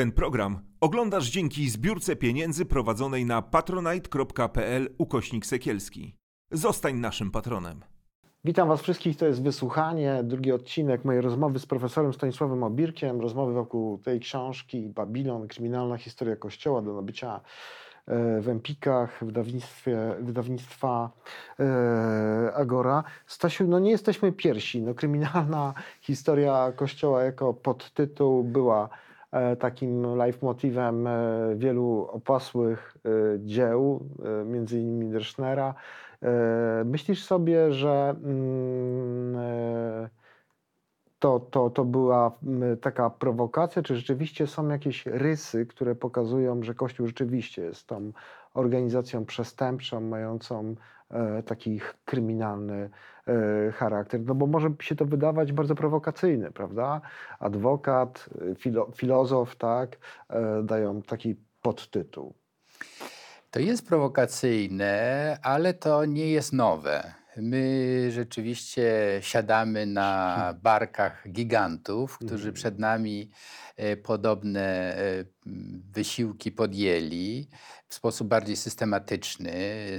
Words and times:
Ten 0.00 0.12
program 0.12 0.60
oglądasz 0.80 1.30
dzięki 1.30 1.70
zbiórce 1.70 2.16
pieniędzy 2.16 2.64
prowadzonej 2.64 3.24
na 3.24 3.42
patronite.pl 3.42 4.88
ukośnik 4.98 5.46
sekielski. 5.46 6.16
Zostań 6.50 6.96
naszym 6.96 7.30
patronem. 7.30 7.80
Witam 8.44 8.68
Was 8.68 8.82
wszystkich, 8.82 9.16
to 9.16 9.26
jest 9.26 9.42
wysłuchanie, 9.42 10.20
drugi 10.24 10.52
odcinek 10.52 11.04
mojej 11.04 11.22
rozmowy 11.22 11.58
z 11.58 11.66
profesorem 11.66 12.12
Stanisławem 12.12 12.62
Obirkiem, 12.62 13.20
rozmowy 13.20 13.52
wokół 13.52 13.98
tej 13.98 14.20
książki 14.20 14.88
Babilon, 14.88 15.48
kryminalna 15.48 15.96
historia 15.96 16.36
Kościoła 16.36 16.82
do 16.82 16.94
nabycia 16.94 17.40
e, 18.06 18.40
w 18.40 18.48
Empikach, 18.48 19.24
wydawnictwie, 19.24 19.98
wydawnictwa 20.20 21.10
e, 21.58 22.52
Agora. 22.54 23.04
Stasiu, 23.26 23.66
no 23.66 23.78
nie 23.78 23.90
jesteśmy 23.90 24.32
pierwsi, 24.32 24.82
no 24.82 24.94
kryminalna 24.94 25.74
historia 26.00 26.72
Kościoła 26.76 27.22
jako 27.22 27.54
podtytuł 27.54 28.44
była 28.44 28.88
takim 29.58 30.16
leitmotivem 30.16 31.06
e, 31.06 31.10
wielu 31.56 32.08
opasłych 32.10 32.96
e, 33.04 33.10
dzieł, 33.38 34.06
e, 34.24 34.44
między 34.44 34.80
innymi 34.80 35.12
Derschnera. 35.12 35.74
E, 36.22 36.84
Myślisz 36.84 37.24
sobie, 37.24 37.72
że 37.72 38.14
mm, 38.24 39.36
e, 39.36 40.08
to, 41.18 41.40
to, 41.40 41.70
to 41.70 41.84
była 41.84 42.38
taka 42.80 43.10
prowokacja, 43.10 43.82
czy 43.82 43.96
rzeczywiście 43.96 44.46
są 44.46 44.68
jakieś 44.68 45.06
rysy, 45.06 45.66
które 45.66 45.94
pokazują, 45.94 46.62
że 46.62 46.74
Kościół 46.74 47.06
rzeczywiście 47.06 47.62
jest 47.62 47.86
tą 47.86 48.12
organizacją 48.54 49.24
przestępczą, 49.24 50.00
mającą 50.00 50.60
e, 50.68 50.74
taki 51.46 51.80
kryminalny 52.04 52.90
e, 53.26 53.72
charakter? 53.72 54.20
No 54.20 54.34
bo 54.34 54.46
może 54.46 54.70
się 54.80 54.96
to 54.96 55.04
wydawać 55.04 55.52
bardzo 55.52 55.74
prowokacyjne, 55.74 56.52
prawda? 56.52 57.00
Adwokat, 57.38 58.30
e, 58.50 58.54
filo, 58.54 58.90
filozof, 58.96 59.56
tak, 59.56 59.98
e, 60.28 60.62
dają 60.62 61.02
taki 61.02 61.36
podtytuł. 61.62 62.34
To 63.50 63.60
jest 63.60 63.88
prowokacyjne, 63.88 65.38
ale 65.42 65.74
to 65.74 66.04
nie 66.04 66.30
jest 66.30 66.52
nowe. 66.52 67.19
My 67.42 68.08
rzeczywiście 68.12 68.92
siadamy 69.20 69.86
na 69.86 70.36
barkach 70.62 71.24
gigantów, 71.32 72.18
którzy 72.18 72.34
Mhm. 72.34 72.54
przed 72.54 72.78
nami 72.78 73.30
e, 73.76 73.96
podobne 73.96 74.96
e, 74.96 75.24
wysiłki 75.92 76.52
podjęli 76.52 77.48
w 77.88 77.94
sposób 77.94 78.28
bardziej 78.28 78.56
systematyczny. 78.56 79.52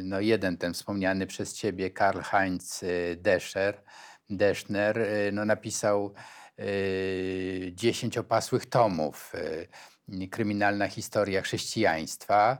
No 0.03 0.19
jeden, 0.19 0.57
ten 0.57 0.73
wspomniany 0.73 1.27
przez 1.27 1.53
ciebie 1.53 1.89
Karl-Heinz 1.91 2.83
e, 2.83 3.15
Descher, 3.15 3.81
Deschner, 4.29 4.99
no 5.33 5.45
napisał 5.45 6.13
e, 6.59 6.63
10 7.73 8.17
opasłych 8.17 8.65
tomów. 8.65 9.33
Kryminalna 10.31 10.87
historia 10.87 11.41
chrześcijaństwa. 11.41 12.57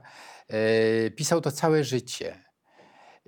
Pisał 1.16 1.40
to 1.40 1.50
całe 1.52 1.84
życie. 1.84 2.44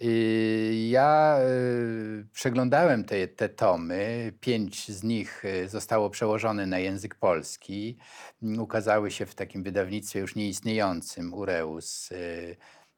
Y, 0.03 0.89
Ja 0.91 1.39
y, 1.41 2.27
przeglądałem 2.33 3.05
te, 3.05 3.29
te 3.29 3.49
tomy. 3.49 4.33
Pięć 4.41 4.89
z 4.93 5.03
nich 5.03 5.45
y, 5.45 5.69
zostało 5.69 6.11
przełożone 6.11 6.67
na 6.67 6.79
język 6.79 7.15
polski. 7.15 7.97
Mm, 8.43 8.61
Ukazały 8.61 9.11
się 9.11 9.27
w 9.27 9.35
takim 9.35 9.63
wydawnictwie 9.63 10.21
już 10.21 10.35
nieistniejącym, 10.37 11.35
Ureus, 11.35 12.11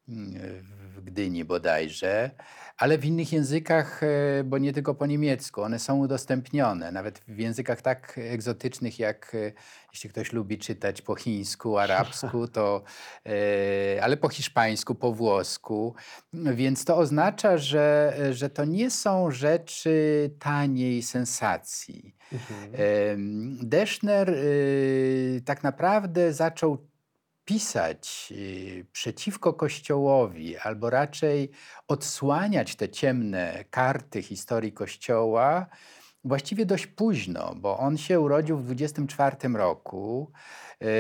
w 0.09 1.01
Gdyni 1.05 1.45
bodajże, 1.45 2.31
ale 2.77 2.99
w 2.99 3.05
innych 3.05 3.33
językach, 3.33 4.03
e, 4.03 4.45
bo 4.45 4.59
nie 4.59 4.73
tylko 4.73 4.95
po 4.95 5.07
niemiecku, 5.07 5.63
one 5.63 5.79
są 5.79 5.99
udostępnione, 5.99 6.93
nawet 6.93 7.19
w 7.29 7.39
językach 7.39 7.83
tak 7.83 8.19
egzotycznych 8.19 8.99
jak, 8.99 9.35
e, 9.35 9.53
jeśli 9.93 10.11
ktoś 10.11 10.33
lubi 10.33 10.59
czytać 10.59 11.03
po 11.03 11.15
chińsku, 11.15 11.79
arabsku, 11.79 12.49
to, 12.49 12.83
e, 13.27 14.03
ale 14.03 14.17
po 14.17 14.29
hiszpańsku, 14.29 14.95
po 14.95 15.13
włosku, 15.13 15.95
więc 16.33 16.85
to 16.85 16.97
oznacza, 16.97 17.59
że, 17.59 18.17
że 18.31 18.51
to 18.51 18.65
nie 18.65 18.91
są 18.91 19.31
rzeczy 19.31 20.31
taniej 20.39 21.03
sensacji. 21.03 22.17
Mhm. 22.33 23.59
Deschner 23.63 24.31
y, 24.31 25.43
tak 25.45 25.63
naprawdę 25.63 26.33
zaczął 26.33 26.79
pisać 27.47 28.33
y, 28.33 28.87
przeciwko 28.93 29.53
Kościołowi, 29.55 30.57
albo 30.59 30.91
raczej 30.91 31.51
odsłaniać 31.89 32.77
te 32.77 32.89
ciemne 32.89 33.65
karty 33.71 34.23
historii 34.23 34.73
Kościoła 34.73 35.67
właściwie 36.25 36.67
dość 36.67 36.87
późno, 36.87 37.55
bo 37.57 37.79
on 37.79 37.97
się 37.99 38.21
urodził 38.21 38.57
w 38.59 38.65
24 38.65 39.37
roku, 39.57 40.33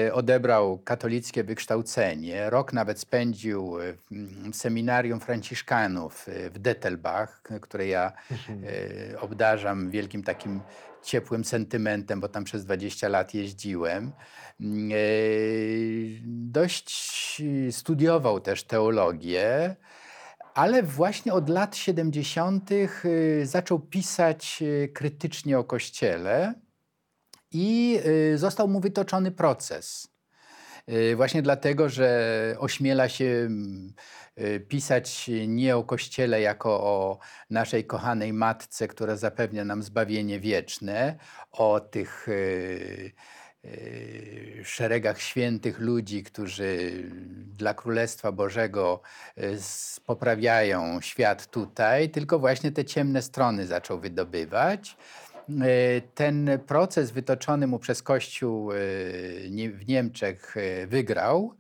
y, 0.07 0.15
odebrał 0.15 0.79
katolickie 0.79 1.45
wykształcenie, 1.45 2.51
rok 2.51 2.73
nawet 2.73 3.01
spędził 3.01 3.81
y, 3.81 3.99
w 4.53 4.57
seminarium 4.57 5.21
franciszkanów 5.21 6.27
w 6.55 6.59
Dettelbach, 6.59 7.43
które 7.61 7.87
ja 7.87 8.13
Mhm. 8.31 8.63
obdarzam 9.21 9.91
wielkim 9.91 10.23
takim 10.23 10.61
ciepłym 11.07 11.45
sentymentem, 11.45 12.21
bo 12.21 12.29
tam 12.29 12.45
przez 12.45 12.65
20 12.65 13.09
lat 13.09 13.35
jeździłem. 13.35 14.13
Mm, 14.61 14.91
e, 14.93 14.97
Dość 16.27 17.43
studiował 17.71 18.41
też 18.41 18.65
teologię, 18.65 19.77
ale 20.55 20.83
właśnie 20.83 21.33
od 21.33 21.49
lat 21.49 21.77
70. 21.77 22.71
e, 22.73 23.47
zaczął 23.47 23.81
pisać 23.81 24.63
e, 24.63 24.89
krytycznie 24.89 25.59
o 25.59 25.65
Kościele 25.65 26.55
i 27.53 27.99
e, 28.33 28.39
został 28.39 28.69
mu 28.69 28.81
wytoczony 28.81 29.31
proces. 29.31 30.16
Y, 30.93 31.17
Właśnie 31.17 31.43
dlatego, 31.43 31.89
że 31.89 32.57
ośmiela 32.59 33.09
się 33.09 33.25
mm, 33.25 33.93
y, 34.39 34.61
pisać 34.61 35.31
nie 35.49 35.77
o 35.77 35.85
Kościele 35.85 36.41
jako 36.41 36.71
o 36.71 37.19
naszej 37.51 37.85
kochanej 37.85 38.33
Matce, 38.33 38.89
która 38.89 39.17
zapewnia 39.17 39.65
nam 39.65 39.83
zbawienie 39.83 40.41
wieczne, 40.41 41.17
o 41.53 41.81
tych 41.81 42.29
y, 42.29 43.13
szeregach 44.65 45.21
świętych 45.21 45.79
ludzi, 45.79 46.23
którzy 46.23 47.03
dla 47.57 47.75
Królestwa 47.75 48.33
Bożego 48.33 49.03
poprawiają 50.07 51.01
świat 51.01 51.51
tutaj, 51.51 52.11
tylko 52.11 52.39
właśnie 52.39 52.73
te 52.73 52.85
ciemne 52.85 53.23
strony 53.23 53.67
zaczął 53.67 54.01
wydobywać. 54.01 54.97
E, 55.51 56.01
Ten 56.15 56.51
proces 56.67 57.11
wytoczony 57.11 57.67
mu 57.67 57.79
przez 57.79 58.03
Kościół 58.03 58.73
e, 58.73 58.77
w 59.73 59.89
Niemczech 59.89 60.57
e, 60.57 60.87
wygrał. 60.87 61.55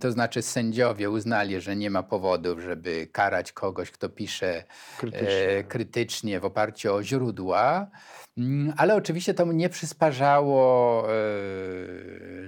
To 0.00 0.12
znaczy 0.12 0.42
sędziowie 0.42 1.10
uznali, 1.10 1.60
że 1.60 1.76
nie 1.76 1.90
ma 1.90 2.02
powodów, 2.02 2.60
żeby 2.60 3.06
karać 3.12 3.52
kogoś, 3.52 3.90
kto 3.90 4.08
pisze 4.08 4.64
Krytycznie. 4.98 5.64
krytycznie 5.68 6.40
w 6.40 6.44
oparciu 6.44 6.94
o 6.94 7.02
źródła. 7.02 7.86
Mm, 8.38 8.74
Ale 8.76 8.94
oczywiście 8.94 9.34
to 9.34 9.46
mu 9.46 9.52
nie 9.52 9.68
przysparzało 9.68 11.06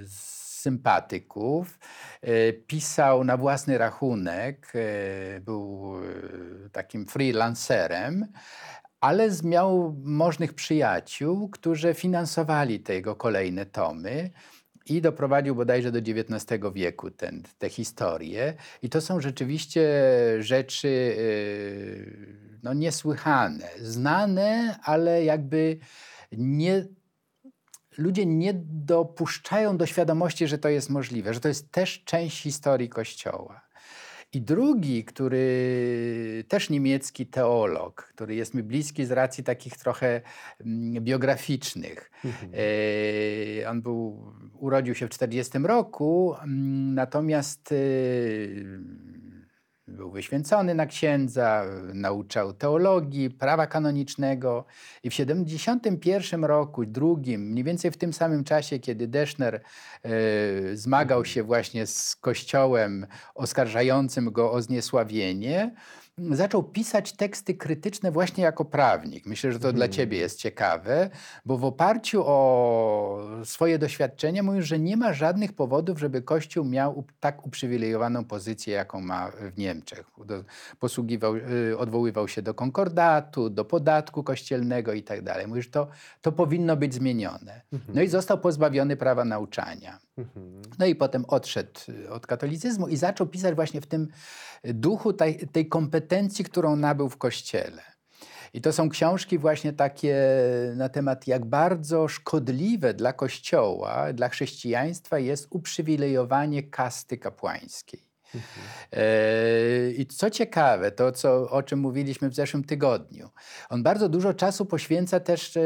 sympatyków. 0.06 1.78
Pisał 2.66 3.25
na 3.25 3.36
własny 3.36 3.78
rachunek, 3.78 4.72
był 5.41 5.94
takim 6.72 7.06
freelancerem, 7.06 8.26
ale 9.06 9.30
z- 9.30 9.42
miał 9.42 9.96
możnych 10.04 10.54
przyjaciół, 10.54 11.48
którzy 11.48 11.94
finansowali 11.94 12.80
te 12.80 12.94
jego 12.94 13.14
kolejne 13.16 13.66
tomy. 13.66 14.30
I 14.86 15.00
doprowadził 15.00 15.54
bodajże 15.54 15.92
do 15.92 15.98
XIX 15.98 16.62
wieku 16.74 17.10
ten, 17.10 17.42
te 17.58 17.68
historie. 17.68 18.54
I 18.82 18.88
to 18.88 19.00
są 19.00 19.20
rzeczywiście 19.20 19.82
rzeczy 20.40 20.88
yy, 20.88 22.58
no, 22.62 22.74
niesłychane, 22.74 23.68
znane, 23.80 24.78
ale 24.82 25.24
jakby 25.24 25.78
nie, 26.32 26.86
ludzie 27.98 28.26
nie 28.26 28.54
dopuszczają 28.64 29.76
do 29.76 29.86
świadomości, 29.86 30.47
że 30.47 30.59
to 30.59 30.68
jest 30.68 30.91
możliwe, 30.91 31.34
że 31.34 31.41
to 31.41 31.48
jest 31.48 31.72
też 31.72 32.04
część 32.04 32.42
historii 32.42 32.88
Kościoła. 32.88 33.66
I 34.32 34.40
drugi, 34.40 35.04
który 35.04 36.44
też 36.48 36.70
niemiecki 36.70 37.26
teolog, 37.26 38.02
który 38.14 38.34
jest 38.34 38.54
mi 38.54 38.62
bliski 38.62 39.04
z 39.04 39.10
racji 39.10 39.44
takich 39.44 39.76
trochę 39.76 40.20
mm, 40.60 41.04
biograficznych. 41.04 42.10
Mhm. 42.24 42.52
E, 42.54 43.70
on 43.70 43.82
był, 43.82 44.32
urodził 44.58 44.94
się 44.94 45.06
w 45.06 45.10
40 45.10 45.58
roku, 45.58 46.34
mm, 46.42 46.94
natomiast 46.94 47.72
e, 47.72 47.76
był 49.88 50.10
wyświęcony 50.10 50.74
na 50.74 50.86
księdza, 50.86 51.65
nauczał 51.94 52.53
teologii, 52.53 53.30
prawa 53.30 53.66
kanonicznego 53.66 54.65
i 55.03 55.10
w 55.10 55.15
71 55.15 56.44
roku, 56.44 56.86
drugim, 56.86 57.41
mniej 57.41 57.65
więcej 57.65 57.91
w 57.91 57.97
tym 57.97 58.12
samym 58.12 58.44
czasie, 58.44 58.78
kiedy 58.78 59.09
Deschner 59.09 59.54
e, 59.54 60.10
zmagał 60.77 61.24
się 61.24 61.42
właśnie 61.42 61.86
z 61.86 62.16
kościołem 62.16 63.06
oskarżającym 63.34 64.33
go 64.33 64.53
o 64.53 64.62
zniesławienie, 64.62 65.74
zaczął 66.18 66.63
pisać 66.63 67.13
teksty 67.13 67.54
krytyczne 67.54 68.10
właśnie 68.10 68.45
jako 68.45 68.65
prawnik. 68.65 69.27
Myślę, 69.27 69.53
że 69.53 69.59
to 69.59 69.72
dla 69.72 69.89
ciebie 69.89 70.18
jest 70.18 70.39
ciekawe, 70.39 71.10
bo 71.45 71.59
w 71.59 71.65
oparciu 71.65 72.22
o 72.27 73.18
swoje 73.45 73.78
doświadczenia 73.78 74.42
mówisz, 74.42 74.66
że 74.66 74.78
nie 74.78 74.97
ma 74.97 75.13
żadnych 75.13 75.53
powodów, 75.53 75.98
żeby 75.98 76.22
Kościół 76.22 76.65
miał 76.65 77.04
tak 77.21 77.47
uprzywilejowaną 77.47 78.24
pozycję, 78.24 78.74
jaką 78.74 79.01
ma 79.01 79.30
w 79.30 79.59
Niemczech. 79.59 80.10
Posługiwał, 80.80 81.36
y, 81.36 81.78
odwoływał 81.78 82.28
się 82.28 82.42
do 82.42 82.54
konkordatu, 82.54 83.51
do 83.51 83.65
podatku 83.65 84.22
kościelnego 84.22 84.92
i 84.92 85.03
tak 85.03 85.22
dalej. 85.22 85.47
Mówisz, 85.47 85.71
to, 85.71 85.89
to 86.21 86.33
powinno 86.33 86.77
być 86.77 86.95
zmienione. 86.95 87.60
No 87.95 88.03
i 88.03 88.09
został 88.09 88.39
pozbawiony 88.39 88.97
prawa 88.97 89.24
nauczania. 89.24 89.98
Mhm. 90.19 90.62
No 90.78 90.86
i 90.86 90.95
potem 90.95 91.24
odszedł 91.28 91.80
y, 91.89 92.10
od 92.10 92.27
katolicyzmu 92.27 92.89
i 92.89 92.97
zaczął 92.97 93.27
pisać 93.27 93.54
właśnie 93.54 93.80
w 93.80 93.86
tym 93.86 94.09
duchu 94.65 95.12
tej, 95.12 95.36
tej 95.36 95.69
kompetencji, 95.69 96.05
którą 96.44 96.76
nabył 96.76 97.08
w 97.08 97.16
kościele. 97.16 97.82
I 98.54 98.60
to 98.60 98.72
są 98.72 98.88
książki 98.88 99.38
właśnie 99.38 99.72
takie 99.72 100.16
na 100.76 100.88
temat, 100.88 101.26
jak 101.26 101.44
bardzo 101.44 102.08
szkodliwe 102.08 102.94
dla 102.94 103.12
kościoła, 103.12 104.12
dla 104.12 104.28
chrześcijaństwa 104.28 105.18
jest 105.18 105.47
uprzywilejowanie 105.50 106.62
kasty 106.62 107.18
kapłańskiej. 107.18 108.06
E, 108.92 109.91
I 109.91 110.06
co 110.06 110.30
ciekawe, 110.30 110.91
to 110.91 111.12
co, 111.12 111.50
o 111.50 111.62
czym 111.62 111.78
mówiliśmy 111.78 112.30
w 112.30 112.34
zeszłym 112.34 112.64
tygodniu, 112.64 113.30
on 113.68 113.82
bardzo 113.82 114.09
dużo 114.09 114.34
czasu 114.34 114.66
poświęca 114.66 115.20
też 115.20 115.56
e, 115.56 115.60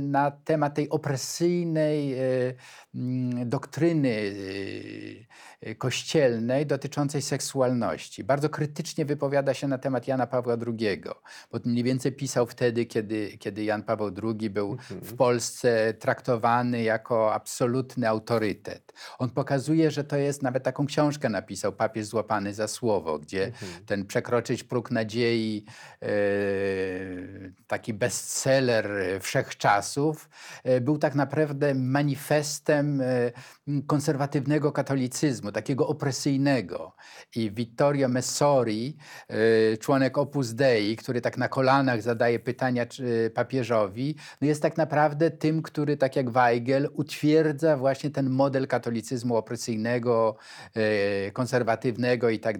na 0.00 0.30
temat 0.30 0.74
tej 0.74 0.88
opresyjnej 0.88 2.12
e, 2.12 2.18
doktryny 3.44 4.34
e, 5.60 5.74
kościelnej 5.74 6.66
dotyczącej 6.66 7.22
seksualności. 7.22 8.24
Bardzo 8.24 8.48
krytycznie 8.48 9.04
wypowiada 9.04 9.54
się 9.54 9.68
na 9.68 9.78
temat 9.78 10.08
Jana 10.08 10.26
Pawła 10.26 10.56
II, 10.66 11.02
bo 11.52 11.58
mniej 11.64 11.84
więcej 11.84 12.12
pisał 12.12 12.46
wtedy, 12.46 12.86
kiedy, 12.86 13.38
kiedy 13.38 13.64
Jan 13.64 13.82
Paweł 13.82 14.10
II 14.22 14.50
był 14.50 14.76
w 14.90 15.16
Polsce 15.16 15.94
traktowany 15.94 16.82
jako 16.82 17.34
absolutny 17.34 18.08
autorytet. 18.08 18.92
On 19.18 19.30
pokazuje, 19.30 19.90
że 19.90 20.04
to 20.04 20.16
jest, 20.16 20.42
nawet 20.42 20.62
taką 20.62 20.86
książkę 20.86 21.28
napisał, 21.28 21.72
Papież 21.72 22.06
złapany 22.06 22.54
za 22.54 22.68
słowo, 22.68 23.18
gdzie 23.18 23.52
ten 23.86 24.06
przekroczyć 24.06 24.64
próg 24.64 24.90
nadziei, 24.90 25.64
e, 26.02 26.08
taki 27.66 27.94
bestseller 27.94 28.90
wszechczasów, 29.20 30.28
e, 30.64 30.80
był 30.80 30.98
tak 30.98 31.14
naprawdę 31.14 31.74
manifestem 31.74 32.81
e, 33.00 33.32
konserwatywnego 33.86 34.72
katolicyzmu, 34.72 35.52
takiego 35.52 35.88
opresyjnego. 35.88 36.92
I 37.36 37.50
Vittorio 37.50 38.08
Messori, 38.08 38.96
e, 39.28 39.76
członek 39.76 40.18
Opus 40.18 40.50
Dei, 40.50 40.96
który 40.96 41.20
tak 41.20 41.38
na 41.38 41.48
kolanach 41.48 42.02
zadaje 42.02 42.38
pytania 42.38 42.86
czy- 42.86 43.30
papieżowi, 43.34 44.16
no 44.40 44.46
jest 44.46 44.62
tak 44.62 44.76
naprawdę 44.76 45.30
tym, 45.30 45.62
który, 45.62 45.96
tak 45.96 46.16
jak 46.16 46.30
Weigel, 46.30 46.88
utwierdza 46.94 47.76
właśnie 47.76 48.10
ten 48.10 48.30
model 48.30 48.66
katolicyzmu 48.66 49.36
opresyjnego, 49.36 50.36
e, 50.74 51.30
konserwatywnego 51.30 52.30
i 52.30 52.38
tak 52.38 52.58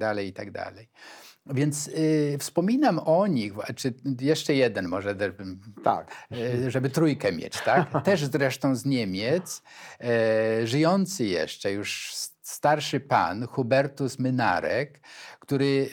Więc 1.47 1.89
y, 1.89 2.37
wspominam 2.39 2.99
o 2.99 3.27
nich, 3.27 3.53
czy 3.77 3.95
jeszcze 4.21 4.55
jeden 4.55 4.89
może, 4.89 5.17
Tak. 5.85 6.27
e, 6.33 6.71
żeby 6.71 6.91
trójkę 6.91 7.33
mieć, 7.33 7.61
tak? 7.61 7.91
Też 8.05 8.25
zresztą 8.25 8.77
z 8.77 8.85
Niemiec, 8.85 9.63
e, 10.01 10.67
żyjący 10.67 11.25
jeszcze, 11.25 11.73
już 11.73 12.13
starszy 12.43 13.01
pan, 13.01 13.47
Hubertus 13.47 14.19
Mynarek, 14.19 15.01
który 15.53 15.91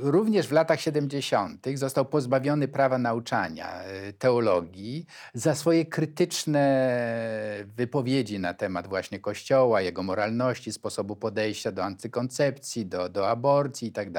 również 0.00 0.46
w 0.46 0.52
latach 0.52 0.80
70. 0.80 1.66
został 1.74 2.04
pozbawiony 2.04 2.68
prawa 2.68 2.98
nauczania 2.98 3.82
e, 3.82 4.12
teologii 4.12 5.06
za 5.34 5.54
swoje 5.54 5.86
krytyczne 5.86 6.64
wypowiedzi 7.76 8.38
na 8.38 8.54
temat 8.54 8.88
właśnie 8.88 9.18
Kościoła, 9.18 9.80
jego 9.80 10.02
moralności, 10.02 10.72
sposobu 10.72 11.16
podejścia 11.16 11.72
do 11.72 11.84
antykoncepcji, 11.84 12.86
do, 12.86 13.08
do 13.08 13.28
aborcji 13.28 13.88
i 13.88 13.92
tak 13.92 14.10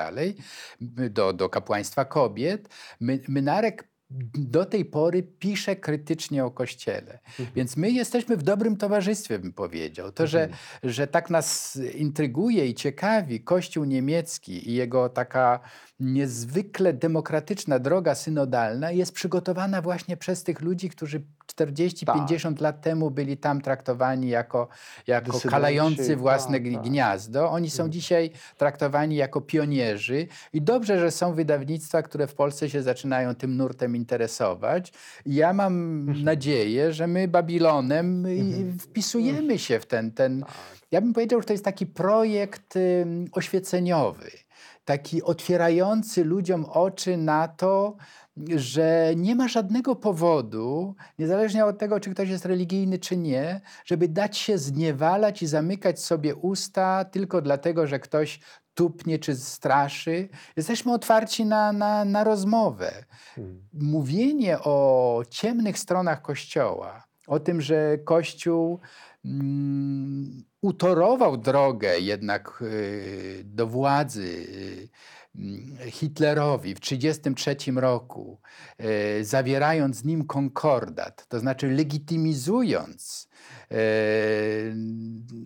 do, 1.10 1.34
do 1.34 1.50
kapłaństwa 1.50 2.06
kobiet. 2.06 2.70
My, 3.00 3.20
Mynarek 3.28 3.91
do 4.34 4.66
tej 4.66 4.86
pory 4.86 5.24
pisze 5.24 5.76
krytycznie 5.76 6.46
o 6.46 6.52
Kościele. 6.52 7.20
Więc 7.56 7.78
my 7.78 7.92
jesteśmy 7.92 8.38
w 8.38 8.44
dobrym 8.44 8.78
towarzystwie, 8.78 9.40
bym 9.40 9.54
powiedział. 9.54 10.12
To, 10.12 10.28
że, 10.28 10.50
że 10.84 11.08
tak 11.08 11.30
nas 11.30 11.80
intryguje 11.96 12.68
i 12.68 12.74
ciekawi 12.74 13.44
Kościół 13.44 13.84
niemiecki 13.86 14.70
i 14.70 14.74
jego 14.74 15.10
taka 15.10 15.60
niezwykle 16.00 16.94
demokratyczna 16.94 17.80
droga 17.80 18.16
synodalna 18.16 18.92
jest 18.92 19.14
przygotowana 19.14 19.82
właśnie 19.82 20.18
przez 20.18 20.44
tych 20.44 20.62
ludzi, 20.62 20.90
którzy 20.90 21.24
40-50 21.60 22.62
lat 22.62 22.82
temu 22.82 23.12
byli 23.12 23.38
tam 23.38 23.62
traktowani 23.62 24.30
jako, 24.30 24.68
jako 25.08 25.26
Dysydenci, 25.26 25.50
kalający 25.50 26.16
własne 26.16 26.54
tak, 26.54 26.64
gni- 26.64 26.76
tak. 26.76 26.84
gniazdo. 26.84 27.52
Oni 27.52 27.70
są 27.70 27.90
dzisiaj 27.90 28.32
traktowani 28.58 29.16
jako 29.16 29.42
pionierzy 29.42 30.28
i 30.54 30.62
dobrze, 30.62 31.00
że 31.00 31.12
są 31.12 31.34
wydawnictwa, 31.34 32.02
które 32.02 32.28
w 32.28 32.36
Polsce 32.36 32.70
się 32.70 32.82
zaczynają 32.84 33.36
tym 33.36 33.58
nurtem 33.58 33.96
interesować. 34.02 34.94
I 35.26 35.36
ja 35.36 35.54
mam 35.54 36.06
nadzieję, 36.24 36.94
że 36.94 37.08
my 37.08 37.28
Babilonem 37.28 38.28
i 38.30 38.80
wpisujemy 38.80 39.60
się 39.60 39.80
w 39.80 39.86
ten, 39.86 40.12
ten... 40.12 40.46
Ja 40.92 41.02
bym 41.02 41.14
powiedział, 41.14 41.42
że 41.42 41.48
to 41.48 41.54
jest 41.54 41.66
taki 41.66 41.86
projekt 41.86 42.74
oświeceniowy, 43.32 44.32
taki 44.86 45.24
otwierający 45.24 46.24
ludziom 46.24 46.66
oczy 46.66 47.18
na 47.18 47.48
to, 47.48 47.96
że 48.56 49.14
nie 49.16 49.36
ma 49.36 49.48
żadnego 49.48 49.96
powodu, 49.96 50.96
niezależnie 51.20 51.66
od 51.66 51.78
tego, 51.78 52.00
czy 52.00 52.12
ktoś 52.12 52.30
jest 52.30 52.46
religijny, 52.46 53.00
czy 53.00 53.18
nie, 53.18 53.62
żeby 53.86 54.08
dać 54.08 54.38
się 54.38 54.58
zniewalać 54.58 55.42
i 55.42 55.48
zamykać 55.48 56.00
sobie 56.00 56.36
usta 56.36 57.06
tylko 57.06 57.42
dlatego, 57.42 57.88
że 57.88 58.00
ktoś 58.00 58.40
tupnie 58.74 59.20
czy 59.20 59.36
straszy. 59.36 60.30
Jesteśmy 60.58 60.94
otwarci 60.94 61.46
na, 61.46 61.74
na, 61.74 62.06
na 62.06 62.24
rozmowę. 62.24 63.06
Mówienie 63.74 64.60
o 64.60 65.24
ciemnych 65.30 65.80
stronach 65.80 66.22
Kościoła, 66.22 67.04
o 67.28 67.40
tym, 67.40 67.62
że 67.62 67.98
Kościół 67.98 68.80
mm, 69.26 70.44
utorował 70.62 71.38
drogę 71.38 72.00
jednak 72.00 72.62
y, 72.62 73.42
do 73.46 73.68
władzy 73.68 74.24
y, 74.24 74.90
Hitlerowi 75.86 76.76
w 76.76 76.80
1933 76.80 77.72
roku, 77.82 78.40
y, 79.20 79.26
zawierając 79.26 79.98
z 79.98 80.06
nim 80.06 80.26
konkordat, 80.26 81.28
to 81.28 81.40
znaczy 81.40 81.68
legitymizując 81.68 83.30
e, 83.72 83.76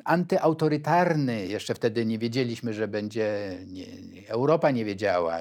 antyautorytarny, 0.06 1.48
jeszcze 1.48 1.74
wtedy 1.76 2.06
nie 2.06 2.20
wiedzieliśmy, 2.20 2.74
że 2.74 2.88
będzie, 2.88 3.58
nie, 3.68 3.86
Europa 4.28 4.72
nie 4.72 4.86
wiedziała, 4.86 5.40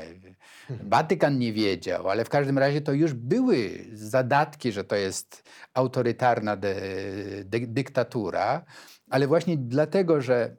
Watykan 0.70 1.38
nie 1.38 1.52
wiedział, 1.52 2.10
ale 2.10 2.24
w 2.24 2.28
każdym 2.28 2.58
razie 2.58 2.80
to 2.80 2.92
już 2.92 3.12
były 3.12 3.70
zadatki, 3.92 4.72
że 4.72 4.84
to 4.84 4.96
jest 4.96 5.50
autorytarna 5.74 6.56
de, 6.56 6.74
de, 7.44 7.60
dyktatura, 7.60 8.64
ale 9.10 9.26
właśnie 9.26 9.56
dlatego, 9.56 10.20
że 10.20 10.56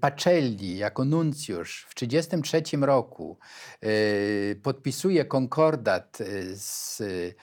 Pacelli 0.00 0.76
jako 0.76 1.04
nuncjusz 1.04 1.86
w 1.88 1.94
1933 1.94 2.76
roku 2.76 3.38
y, 3.84 4.60
podpisuje 4.62 5.24
konkordat 5.24 6.20
y, 6.20 6.56
z, 6.56 7.00
y, 7.00 7.34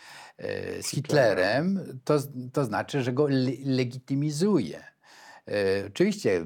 z 0.82 0.90
Hitlerem, 0.90 2.00
to, 2.04 2.20
to 2.54 2.66
znaczy, 2.66 3.04
że 3.04 3.14
go 3.14 3.28
le 3.28 3.52
legitymizuje. 3.66 4.84
Y, 5.50 5.88
Oczywiście 5.88 6.46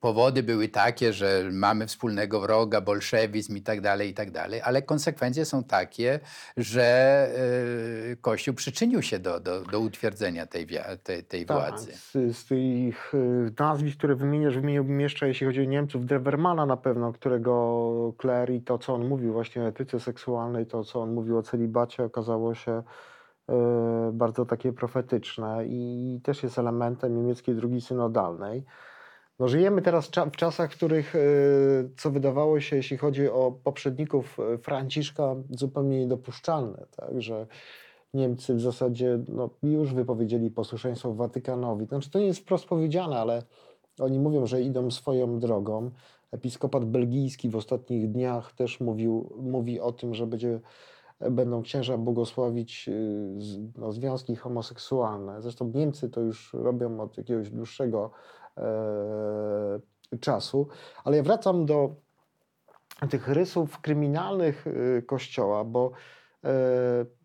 powody 0.00 0.42
były 0.42 0.68
takie, 0.68 1.12
że 1.12 1.48
mamy 1.52 1.86
wspólnego 1.86 2.40
wroga, 2.40 2.80
bolszewizm 2.80 3.56
i 3.56 3.62
tak 3.62 3.80
dalej, 3.80 4.10
i 4.10 4.14
tak 4.14 4.30
dalej, 4.30 4.60
ale 4.64 4.82
konsekwencje 4.82 5.44
są 5.44 5.64
takie, 5.64 6.20
że 6.56 7.28
y, 8.12 8.16
Kościół 8.20 8.54
przyczynił 8.54 9.02
się 9.02 9.18
do, 9.18 9.40
do, 9.40 9.60
do 9.60 9.80
utwierdzenia 9.80 10.46
tej, 10.46 10.66
tej, 11.02 11.24
tej 11.24 11.46
Tak, 11.46 11.56
władzy. 11.56 11.92
z, 11.92 12.36
z 12.36 12.44
tych 12.44 13.14
y, 13.14 13.52
nazwisk, 13.58 13.98
które 13.98 14.14
wymieniasz, 14.14 14.54
wymieniłbym 14.54 15.00
jeszcze, 15.00 15.28
jeśli 15.28 15.46
chodzi 15.46 15.60
o 15.60 15.64
Niemców, 15.64 16.06
Drewermana 16.06 16.66
na 16.66 16.76
pewno, 16.76 17.12
którego 17.12 18.14
Kler 18.18 18.50
i 18.50 18.60
to, 18.62 18.78
co 18.78 18.94
on 18.94 19.08
mówił 19.08 19.32
właśnie 19.32 19.62
o 19.62 19.66
etyce 19.66 20.00
seksualnej, 20.00 20.66
to, 20.66 20.84
co 20.84 21.00
on 21.00 21.12
mówił 21.14 21.38
o 21.38 21.42
celibacie, 21.42 22.04
okazało 22.04 22.54
się 22.54 22.82
y, 23.50 23.52
bardzo 24.12 24.46
takie 24.46 24.72
profetyczne 24.72 25.66
i 25.66 26.20
też 26.22 26.42
jest 26.42 26.58
elementem 26.58 27.16
niemieckiej 27.16 27.54
drugi 27.54 27.80
synodalnej. 27.80 28.64
No, 29.38 29.48
żyjemy 29.48 29.82
teraz 29.82 30.10
w 30.32 30.36
czasach, 30.36 30.72
w 30.72 30.76
których, 30.76 31.14
y, 31.14 31.90
co 31.96 32.10
wydawało 32.10 32.60
się, 32.60 32.76
jeśli 32.76 32.96
chodzi 32.96 33.28
o 33.28 33.52
poprzedników 33.64 34.38
y, 34.54 34.58
Franciszka, 34.58 35.36
zupełnie 35.50 36.00
niedopuszczalne, 36.00 36.86
tak, 36.96 37.22
że 37.22 37.46
Niemcy 38.14 38.54
w 38.54 38.60
zasadzie 38.60 39.18
no, 39.28 39.50
już 39.62 39.94
wypowiedzieli 39.94 40.50
posłuszeństwo 40.50 41.14
Watykanowi. 41.14 41.86
Znaczy, 41.86 42.10
to 42.10 42.18
nie 42.18 42.26
jest 42.26 42.40
wprost 42.40 42.64
powiedziane, 42.64 43.18
ale 43.18 43.42
oni 44.00 44.18
mówią, 44.18 44.46
że 44.46 44.62
idą 44.62 44.90
swoją 44.90 45.38
drogą. 45.38 45.90
Episkopat 46.32 46.84
belgijski 46.84 47.50
w 47.50 47.56
ostatnich 47.56 48.10
dniach 48.10 48.52
też 48.52 48.80
mówił, 48.80 49.32
mówi 49.36 49.80
o 49.80 49.92
tym, 49.92 50.14
że 50.14 50.26
będzie, 50.26 50.60
będą 51.30 51.62
księża 51.62 51.98
błogosławić 51.98 52.88
y, 52.88 53.72
no, 53.76 53.92
związki 53.92 54.36
homoseksualne. 54.36 55.42
Zresztą 55.42 55.72
Niemcy 55.74 56.10
to 56.10 56.20
już 56.20 56.54
robią 56.54 57.00
od 57.00 57.18
jakiegoś 57.18 57.50
dłuższego 57.50 58.10
czasu. 60.20 60.68
Ale 61.04 61.16
ja 61.16 61.22
wracam 61.22 61.66
do 61.66 61.94
tych 63.10 63.28
rysów 63.28 63.80
kryminalnych 63.80 64.66
y, 64.66 65.02
Kościoła, 65.06 65.64
bo 65.64 65.90
e, 66.44 66.50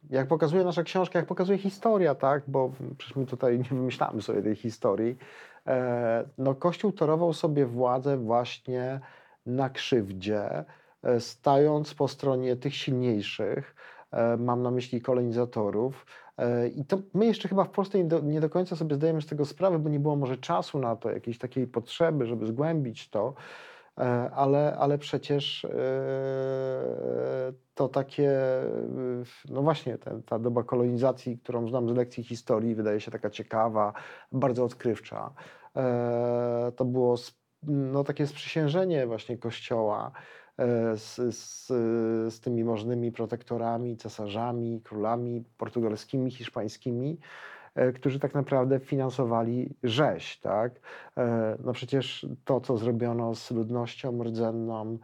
jak 0.09 0.27
pokazuje 0.27 0.63
nasza 0.63 0.83
książka, 0.83 1.19
jak 1.19 1.27
pokazuje 1.27 1.57
historia, 1.57 2.15
tak, 2.15 2.43
bo 2.47 2.71
przecież 2.97 3.15
my 3.15 3.25
tutaj 3.25 3.57
nie 3.59 3.69
wymyślamy 3.69 4.21
sobie 4.21 4.41
tej 4.41 4.55
historii, 4.55 5.17
e, 5.67 6.23
no 6.37 6.55
Kościół 6.55 6.91
torował 6.91 7.33
sobie 7.33 7.65
władzę 7.65 8.17
właśnie 8.17 8.99
na 9.45 9.69
krzywdzie, 9.69 10.65
e, 11.03 11.19
stając 11.19 11.93
po 11.93 12.07
stronie 12.07 12.55
tych 12.55 12.75
silniejszych, 12.75 13.75
e, 14.11 14.37
mam 14.37 14.61
na 14.61 14.71
myśli 14.71 15.01
kolonizatorów. 15.01 16.05
E, 16.41 16.67
I 16.67 16.85
to 16.85 16.97
my 17.13 17.25
jeszcze 17.25 17.47
chyba 17.47 17.63
w 17.63 17.69
Polsce 17.69 17.97
nie 17.97 18.05
do, 18.05 18.19
nie 18.19 18.41
do 18.41 18.49
końca 18.49 18.75
sobie 18.75 18.95
zdajemy 18.95 19.21
z 19.21 19.25
tego 19.25 19.45
sprawę, 19.45 19.79
bo 19.79 19.89
nie 19.89 19.99
było 19.99 20.15
może 20.15 20.37
czasu 20.37 20.79
na 20.79 20.95
to, 20.95 21.11
jakiejś 21.11 21.37
takiej 21.37 21.67
potrzeby, 21.67 22.25
żeby 22.25 22.47
zgłębić 22.47 23.09
to. 23.09 23.33
E, 23.97 24.31
ale, 24.35 24.77
ale 24.77 24.97
przecież 24.97 25.65
e, 25.65 25.69
to 27.73 27.89
takie, 27.89 28.31
no 29.49 29.61
właśnie, 29.61 29.97
ten, 29.97 30.23
ta 30.23 30.39
doba 30.39 30.63
kolonizacji, 30.63 31.37
którą 31.37 31.67
znam 31.67 31.89
z 31.89 31.95
lekcji 31.95 32.23
historii, 32.23 32.75
wydaje 32.75 32.99
się 32.99 33.11
taka 33.11 33.29
ciekawa, 33.29 33.93
bardzo 34.31 34.63
odkrywcza. 34.63 35.33
To 36.75 36.85
było 36.85 37.15
no, 37.63 38.03
takie 38.03 38.27
sprzysiężenie 38.27 39.07
właśnie 39.07 39.37
Kościoła 39.37 40.11
z, 40.95 41.35
z, 41.35 41.67
z 42.33 42.39
tymi 42.39 42.63
możnymi 42.63 43.11
protektorami, 43.11 43.97
cesarzami, 43.97 44.81
królami 44.81 45.43
portugalskimi, 45.57 46.31
hiszpańskimi, 46.31 47.19
e, 47.75 47.91
którzy 47.93 48.19
tak 48.19 48.33
naprawdę 48.33 48.79
finansowali 48.79 49.75
rzeź, 49.83 50.39
tak? 50.39 50.79
E, 51.17 51.57
No 51.63 51.73
przecież 51.73 52.27
to, 52.45 52.61
co 52.61 52.77
zrobiono 52.77 53.35
z 53.35 53.51
ludnością 53.51 54.23
rdzenną 54.23 54.93
e, 54.93 54.97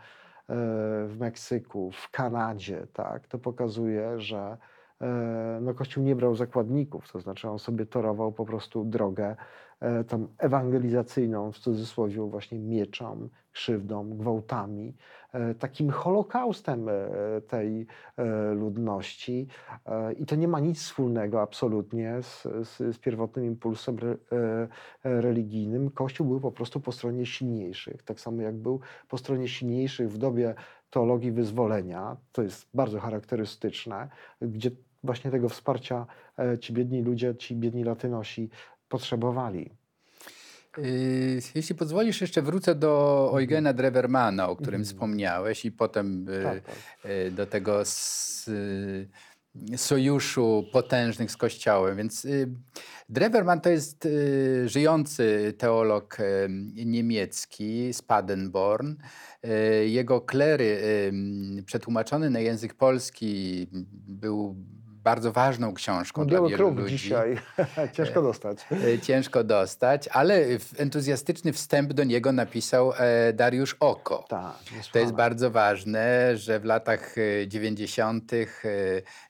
w 1.08 1.16
Meksyku, 1.20 1.92
w 1.92 2.10
Kanadzie, 2.12 2.88
tak, 2.94 3.28
to 3.28 3.40
pokazuje, 3.40 4.20
że 4.20 4.38
e, 4.38 4.77
no 5.62 5.74
Kościół 5.74 6.04
nie 6.04 6.16
brał 6.16 6.36
zakładników, 6.36 7.12
to 7.12 7.20
znaczy 7.20 7.50
on 7.50 7.60
sobie 7.60 7.86
torował 7.86 8.32
po 8.32 8.46
prostu 8.46 8.86
drogę 8.86 9.36
e, 9.80 10.04
tą 10.04 10.28
ewangelizacyjną, 10.38 11.52
w 11.52 11.60
cudzysłowie 11.60 12.22
właśnie 12.22 12.60
mieczą, 12.60 13.30
krzywdą, 13.52 14.18
gwałtami, 14.18 14.96
e, 15.34 15.56
takim 15.56 15.90
holokaustem 15.90 16.90
e, 16.90 16.94
tej 17.48 17.88
e, 18.18 18.54
ludności. 18.54 19.48
E, 19.86 20.14
I 20.14 20.26
to 20.26 20.36
nie 20.36 20.48
ma 20.48 20.60
nic 20.60 20.80
wspólnego 20.80 21.42
absolutnie 21.42 22.18
z, 22.22 22.44
z, 22.44 22.96
z 22.96 23.00
pierwotnym 23.00 23.46
impulsem 23.46 23.98
re, 24.00 24.12
e, 24.12 24.18
e, 25.04 25.22
religijnym. 25.22 25.92
Kościół 25.92 26.28
był 26.28 26.40
po 26.40 26.52
prostu 26.52 26.80
po 26.80 26.92
stronie 26.92 27.26
silniejszych, 27.26 28.04
tak 28.04 28.20
samo 28.20 28.42
jak 28.42 28.56
był 28.56 28.80
po 29.08 29.18
stronie 29.18 29.48
silniejszych 29.48 30.12
w 30.12 30.18
dobie 30.18 30.56
teologii 30.90 31.32
wyzwolenia. 31.32 32.18
To 32.32 32.44
jest 32.44 32.70
bardzo 32.74 33.00
charakterystyczne, 33.00 34.10
gdzie 34.42 34.72
właśnie 35.04 35.32
tego 35.32 35.50
wsparcia 35.50 36.06
e, 36.40 36.58
ci 36.60 36.74
biedni 36.74 37.02
ludzie, 37.02 37.36
ci 37.36 37.56
biedni 37.56 37.84
latynosi 37.84 38.50
potrzebowali. 38.90 39.72
Y, 40.78 41.42
Jeśli 41.56 41.76
pozwolisz, 41.76 42.22
jeszcze 42.22 42.42
wrócę 42.42 42.76
do 42.76 43.32
Eugena 43.40 43.74
Drewermana, 43.74 44.50
o 44.50 44.56
którym 44.56 44.82
Mhm. 44.82 44.86
wspomniałeś, 44.86 45.66
i 45.66 45.72
potem 45.72 46.30
y, 46.30 46.44
Tak, 46.44 46.64
tak. 46.64 46.76
y, 47.12 47.32
do 47.32 47.46
tego 47.46 47.82
sojuszu 49.76 50.64
potężnych 50.72 51.32
z 51.32 51.38
Kościołem. 51.38 51.98
Więc 51.98 52.28
Drewerman 53.10 53.62
to 53.62 53.70
jest 53.70 54.08
żyjący 54.66 55.54
teolog 55.58 56.18
niemiecki 56.86 57.94
z 57.94 58.02
Padenborn. 58.02 58.96
Jego 59.86 60.22
klery 60.22 60.82
przetłumaczony 61.66 62.30
na 62.30 62.40
język 62.40 62.74
polski 62.74 63.68
był 64.08 64.56
bardzo 65.08 65.32
ważną 65.32 65.74
książką 65.74 66.26
dla 66.26 66.38
Biały 66.38 66.50
wielu 66.50 66.64
kruk 66.64 66.80
ludzi. 66.80 66.98
dzisiaj, 66.98 67.38
ciężko 67.96 68.22
dostać. 68.22 68.66
E, 68.72 69.00
ciężko 69.00 69.44
dostać, 69.44 70.08
ale 70.08 70.46
entuzjastyczny 70.78 71.54
wstęp 71.54 71.94
do 71.94 72.04
niego 72.04 72.32
napisał 72.32 72.94
e, 72.98 73.34
Dariusz 73.34 73.76
Oko. 73.80 74.26
Tak, 74.30 74.56
To 74.94 75.00
jest 75.00 75.12
bardzo 75.14 75.52
ważne, 75.52 76.38
że 76.38 76.60
w 76.60 76.66
latach 76.66 77.16
e, 77.18 77.48
90. 77.48 78.34
e, 78.34 78.38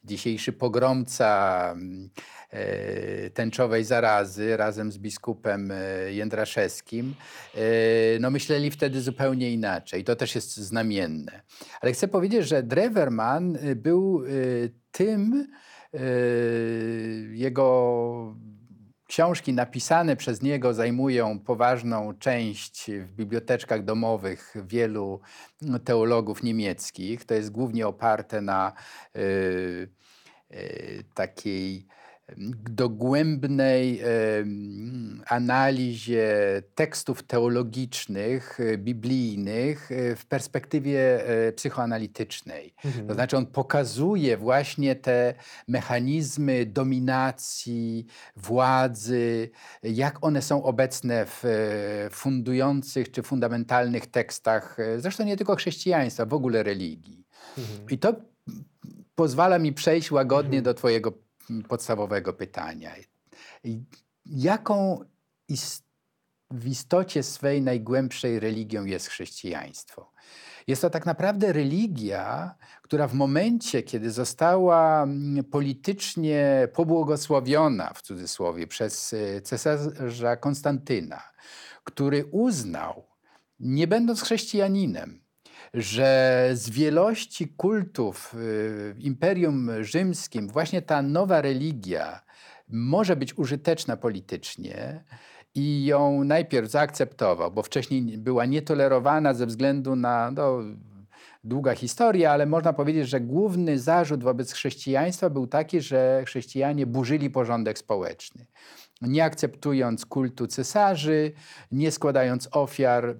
dzisiejszy 0.03 0.53
pogromca 0.53 1.29
mm, 1.71 2.09
e, 2.49 3.29
tęczowej 3.29 3.83
zarazy 3.83 4.57
razem 4.57 4.91
z 4.91 4.97
biskupem 4.97 5.71
e, 5.71 5.77
Jędraszewskim, 6.13 7.15
e, 7.55 7.59
no 8.19 8.29
myśleli 8.29 8.71
wtedy 8.71 9.01
zupełnie 9.01 9.51
inaczej. 9.51 10.03
To 10.03 10.15
też 10.15 10.35
jest 10.35 10.57
znamienne. 10.57 11.41
Ale 11.81 11.91
chcę 11.91 12.07
powiedzieć, 12.07 12.47
że 12.47 12.63
Drewerman 12.63 13.55
e, 13.55 13.75
był 13.75 14.23
e, 14.25 14.29
tym, 14.91 15.47
e, 15.53 15.66
jego 17.31 18.35
książki 19.07 19.53
napisane 19.53 20.15
przez 20.15 20.41
niego 20.41 20.73
zajmują 20.73 21.39
poważną 21.39 22.13
część 22.19 22.91
w 22.91 23.13
biblioteczkach 23.13 23.83
domowych 23.83 24.55
wielu 24.67 25.21
teologów 25.83 26.43
niemieckich. 26.43 27.25
To 27.25 27.33
jest 27.33 27.51
głównie 27.51 27.87
oparte 27.87 28.41
na 28.41 28.73
y, 29.15 29.89
y, 30.51 31.03
takiej 31.13 31.87
dogłębnej 32.69 34.01
analizie 35.27 36.27
tekstów 36.75 37.23
teologicznych, 37.23 38.59
y, 38.59 38.77
biblijnych 38.77 39.91
y, 39.91 40.15
w 40.15 40.25
perspektywie 40.25 41.29
y, 41.47 41.53
psychoanalitycznej. 41.53 42.73
Mhm. 42.85 43.07
To 43.07 43.13
znaczy 43.13 43.37
on 43.37 43.45
pokazuje 43.45 44.37
właśnie 44.37 44.95
te 44.95 45.33
mechanizmy 45.67 46.65
dominacji, 46.65 48.05
władzy, 48.35 49.49
jak 49.83 50.23
one 50.23 50.41
są 50.41 50.63
obecne 50.63 51.25
w 51.25 51.45
e, 51.45 52.09
fundujących 52.09 53.11
czy 53.11 53.23
fundamentalnych 53.23 54.07
tekstach, 54.07 54.79
e, 54.79 54.99
zresztą 54.99 55.25
nie 55.25 55.37
tylko 55.37 55.55
chrześcijaństwa, 55.55 56.25
w 56.25 56.33
ogóle 56.33 56.63
religii. 56.63 57.25
Mhm. 57.57 57.89
I 57.89 57.97
to 57.97 58.15
pozwala 59.15 59.59
mi 59.59 59.73
przejść 59.73 60.11
łagodnie 60.11 60.57
Mhm. 60.57 60.63
do 60.63 60.73
Twojego 60.73 61.26
podstawowego 61.69 62.33
pytania. 62.33 62.91
Jaką 64.25 64.99
is- 65.47 65.83
w 66.51 66.67
istocie 66.67 67.23
swej 67.23 67.61
najgłębszej 67.61 68.39
religią 68.39 68.85
jest 68.85 69.07
chrześcijaństwo? 69.07 70.11
Jest 70.67 70.81
to 70.81 70.89
tak 70.89 71.05
naprawdę 71.05 71.53
religia, 71.53 72.55
która 72.81 73.07
w 73.07 73.13
momencie, 73.13 73.83
kiedy 73.83 74.11
została 74.11 75.03
mm, 75.03 75.43
politycznie 75.43 76.67
pobłogosławiona, 76.73 77.93
w 77.93 78.01
cudzysłowie, 78.01 78.67
przez 78.67 79.13
e, 79.13 79.41
cesarza 79.41 80.37
Konstantyna, 80.37 81.21
który 81.83 82.25
uznał, 82.25 83.05
nie 83.59 83.87
będąc 83.87 84.21
chrześcijaninem, 84.21 85.21
że 85.73 86.49
z 86.53 86.69
wielości 86.69 87.47
kultów 87.47 88.33
y, 88.33 88.37
w 88.93 88.95
Imperium 88.99 89.83
Rzymskim 89.83 90.47
właśnie 90.47 90.81
ta 90.81 91.01
nowa 91.01 91.41
religia 91.41 92.21
może 92.69 93.15
być 93.15 93.37
użyteczna 93.37 93.97
politycznie 93.97 95.03
i 95.55 95.85
ją 95.85 96.23
najpierw 96.23 96.71
zaakceptował, 96.71 97.51
bo 97.51 97.63
wcześniej 97.63 98.17
była 98.17 98.45
nietolerowana 98.45 99.33
ze 99.33 99.45
względu 99.45 99.95
na 99.95 100.31
no, 100.31 100.59
długa 101.43 101.75
historia, 101.75 102.31
ale 102.31 102.45
można 102.45 102.73
powiedzieć, 102.73 103.09
że 103.09 103.21
główny 103.21 103.79
zarzut 103.79 104.23
wobec 104.23 104.53
chrześcijaństwa 104.53 105.29
był 105.29 105.47
taki, 105.47 105.81
że 105.81 106.23
chrześcijanie 106.25 106.85
burzyli 106.85 107.29
porządek 107.29 107.79
społeczny. 107.79 108.45
Nie 109.01 109.23
akceptując 109.23 110.05
kultu 110.05 110.47
cesarzy, 110.47 111.31
nie 111.71 111.91
składając 111.91 112.49
ofiar 112.51 113.17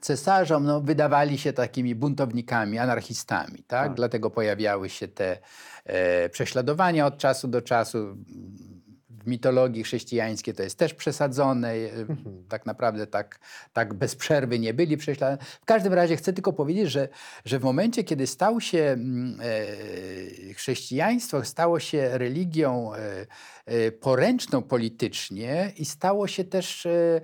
cesarzom, 0.00 0.64
no, 0.64 0.80
wydawali 0.80 1.38
się 1.38 1.52
takimi 1.52 1.94
buntownikami, 1.94 2.78
anarchistami. 2.78 3.56
Tak? 3.58 3.66
Tak. 3.66 3.94
Dlatego 3.94 4.30
pojawiały 4.30 4.88
się 4.88 5.08
te 5.08 5.38
e, 5.84 6.28
prześladowania 6.28 7.06
od 7.06 7.18
czasu 7.18 7.48
do 7.48 7.62
czasu. 7.62 8.16
W 9.22 9.26
mitologii 9.26 9.82
chrześcijańskiej 9.84 10.54
to 10.54 10.62
jest 10.62 10.78
też 10.78 10.94
przesadzone. 10.94 11.68
e, 11.68 11.90
Mhm. 12.00 12.44
Tak 12.48 12.66
naprawdę 12.66 13.06
tak, 13.06 13.38
tak 13.72 13.94
bez 13.94 14.16
przerwy 14.16 14.58
nie 14.58 14.74
byli 14.74 14.96
prześladowani. 14.96 15.48
W 15.62 15.64
każdym 15.64 15.92
razie 15.92 16.16
chcę 16.16 16.32
tylko 16.32 16.52
powiedzieć, 16.52 16.90
że, 16.90 17.08
że 17.44 17.58
w 17.58 17.62
momencie, 17.62 18.04
kiedy 18.04 18.26
stał 18.26 18.60
się 18.60 18.78
mm, 18.78 19.40
e, 20.50 20.54
chrześcijaństwo, 20.54 21.44
stało 21.44 21.80
się 21.80 22.18
religią 22.18 22.94
e, 22.94 23.26
e, 23.66 23.92
poręczną 23.92 24.62
politycznie 24.62 25.72
i 25.76 25.84
stało 25.84 26.26
się 26.26 26.44
też 26.44 26.86
e, 26.86 27.20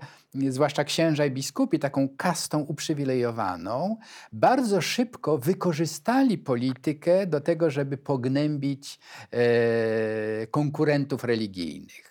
zwłaszcza 0.49 0.85
księża 0.85 1.27
i 1.27 1.31
biskupi, 1.31 1.79
taką 1.79 2.09
kastą 2.17 2.61
uprzywilejowaną, 2.61 3.97
bardzo 4.33 4.81
szybko 4.81 5.39
wykorzystali 5.39 6.39
politykę 6.39 7.27
do 7.27 7.41
tego, 7.41 7.71
żeby 7.71 7.97
pognębić 7.97 8.99
e, 9.33 10.47
konkurentów 10.47 11.25
religijnych. 11.25 12.06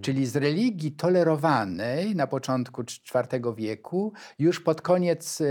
Czyli 0.00 0.26
z 0.26 0.36
religii 0.36 0.92
tolerowanej 0.92 2.16
na 2.16 2.26
początku 2.26 2.82
IV 2.82 3.54
wieku, 3.56 4.12
już 4.38 4.60
pod 4.60 4.82
koniec 4.82 5.42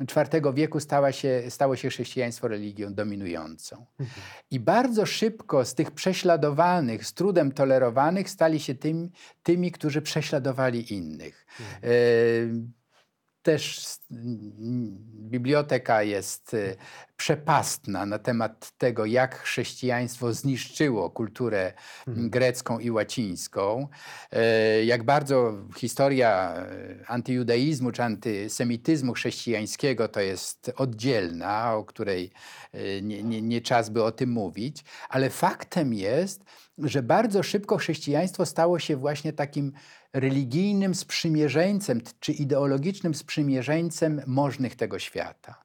IV 0.00 0.52
wieku 0.54 0.80
stała 0.80 1.12
się, 1.12 1.42
stało 1.48 1.76
się 1.76 1.88
chrześcijaństwo 1.88 2.48
religią 2.48 2.94
dominującą. 2.94 3.86
I 4.50 4.60
bardzo 4.60 5.06
szybko 5.06 5.64
z 5.64 5.74
tych 5.74 5.90
prześladowanych, 5.90 7.06
z 7.06 7.14
trudem 7.14 7.52
tolerowanych, 7.52 8.30
stali 8.30 8.60
się 8.60 8.74
tym, 8.74 9.10
tymi, 9.42 9.72
którzy 9.72 10.02
prześladowali 10.02 10.94
innych. 10.94 11.46
E, 11.82 11.88
też 13.46 13.86
biblioteka 15.30 16.02
jest 16.02 16.54
y, 16.54 16.76
przepastna 17.16 18.06
na 18.06 18.18
temat 18.18 18.72
tego, 18.78 19.04
jak 19.04 19.38
chrześcijaństwo 19.38 20.32
zniszczyło 20.32 21.10
kulturę 21.10 21.72
Mhm. 22.08 22.30
grecką 22.30 22.78
i 22.78 22.90
łacińską, 22.90 23.88
e, 24.32 24.84
jak 24.84 25.04
bardzo 25.04 25.52
historia 25.76 26.54
e, 26.54 26.66
antyjudaizmu 27.06 27.92
czy 27.92 28.02
antysemityzmu 28.02 29.12
chrześcijańskiego 29.12 30.08
to 30.08 30.20
jest 30.20 30.72
oddzielna, 30.76 31.74
o 31.74 31.84
której 31.84 32.30
e, 32.72 33.02
nie, 33.02 33.22
nie, 33.22 33.42
nie 33.42 33.60
czas 33.60 33.90
by 33.90 34.04
o 34.04 34.12
tym 34.12 34.30
mówić, 34.30 34.84
ale 35.08 35.30
faktem 35.30 35.94
jest, 35.94 36.44
że 36.78 37.02
bardzo 37.02 37.42
szybko 37.42 37.76
chrześcijaństwo 37.76 38.46
stało 38.46 38.78
się 38.78 38.96
właśnie 38.96 39.32
takim 39.32 39.72
religijnym 40.20 40.94
sprzymierzeńcem 40.94 42.00
czy 42.20 42.32
ideologicznym 42.32 43.14
sprzymierzeńcem 43.14 44.22
możnych 44.26 44.76
tego 44.76 44.98
świata. 44.98 45.62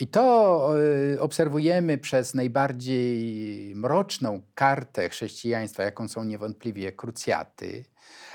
I 0.00 0.06
to 0.06 0.70
y, 1.14 1.20
obserwujemy 1.20 1.98
przez 1.98 2.34
najbardziej 2.34 3.72
mroczną 3.76 4.42
kartę 4.54 5.08
chrześcijaństwa, 5.08 5.82
jaką 5.82 6.08
są 6.08 6.24
niewątpliwie 6.24 6.92
krucjaty, 6.92 7.84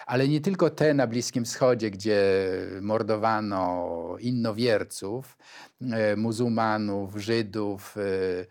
ale 0.06 0.28
nie 0.28 0.42
tylko 0.42 0.70
te 0.70 0.94
na 0.94 1.08
Bliskim 1.08 1.46
Wschodzie, 1.46 1.92
gdzie 1.92 2.22
mordowano 2.82 3.98
innowierców, 4.20 5.38
y, 5.82 6.18
muzułmanów, 6.18 7.18
Żydów, 7.18 7.98
y, 7.98 8.46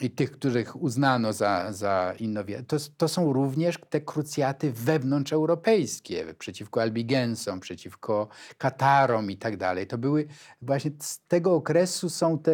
i 0.00 0.10
tych, 0.10 0.30
których 0.30 0.82
uznano 0.82 1.32
za, 1.32 1.72
za 1.72 2.14
innowierców. 2.18 2.66
To, 2.66 2.94
to 2.96 3.08
są 3.08 3.32
również 3.32 3.78
te 3.90 4.00
krucjaty 4.00 4.72
wewnątrzeuropejskie 4.72 6.34
przeciwko 6.38 6.82
Albigensom, 6.82 7.60
przeciwko 7.60 8.28
Katarom 8.58 9.30
i 9.30 9.36
tak 9.36 9.56
dalej. 9.56 9.86
To 9.86 9.98
były 9.98 10.26
właśnie 10.62 10.90
z 11.00 11.20
tego 11.28 11.54
okresu 11.54 12.10
są 12.10 12.38
te 12.38 12.52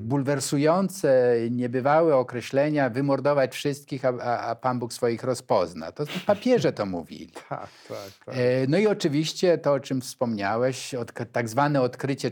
bulwersujące, 0.00 1.36
niebywałe 1.50 2.16
określenia 2.16 2.90
wymordować 2.90 3.54
wszystkich, 3.54 4.04
a, 4.04 4.08
a, 4.08 4.38
a 4.38 4.54
Pan 4.54 4.78
Bóg 4.78 4.92
swoich 4.92 5.24
rozpozna. 5.24 5.92
To 5.92 6.04
papieże 6.26 6.72
to 6.72 6.86
mówili. 6.86 7.32
Tak, 7.48 7.68
tak, 7.88 8.24
tak. 8.26 8.34
E, 8.38 8.66
No 8.68 8.78
i 8.78 8.86
oczywiście 8.86 9.58
to, 9.58 9.72
o 9.72 9.80
czym 9.80 10.00
wspomniałeś, 10.00 10.94
od, 10.94 11.12
tak 11.32 11.48
zwane 11.48 11.80
odkrycie 11.80 12.30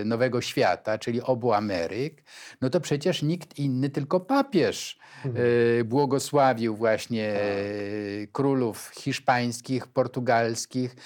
e, 0.00 0.04
nowego 0.04 0.40
świata, 0.40 0.98
czyli 0.98 1.22
obu 1.22 1.52
Ameryk, 1.52 2.22
no 2.60 2.70
to 2.70 2.80
przecież 2.80 3.13
nikt 3.22 3.58
inny, 3.58 3.90
tylko 3.90 4.20
papież 4.20 4.98
e, 5.24 5.84
błogosławił 5.84 6.76
właśnie 6.76 7.34
e, 7.34 7.42
królów 8.32 8.90
hiszpańskich, 8.94 9.86
portugalskich, 9.86 10.96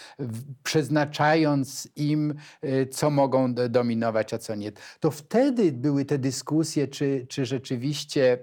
przeznaczając 0.62 1.88
im, 1.96 2.34
e, 2.62 2.86
co 2.86 3.10
mogą 3.10 3.54
do- 3.54 3.68
dominować, 3.68 4.34
a 4.34 4.38
co 4.38 4.54
nie. 4.54 4.72
To 5.00 5.10
wtedy 5.10 5.72
były 5.72 6.04
te 6.04 6.18
dyskusje, 6.18 6.88
czy, 6.88 7.26
czy 7.28 7.46
rzeczywiście 7.46 8.38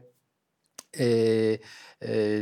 y, 1.00 1.04
y, 1.04 1.60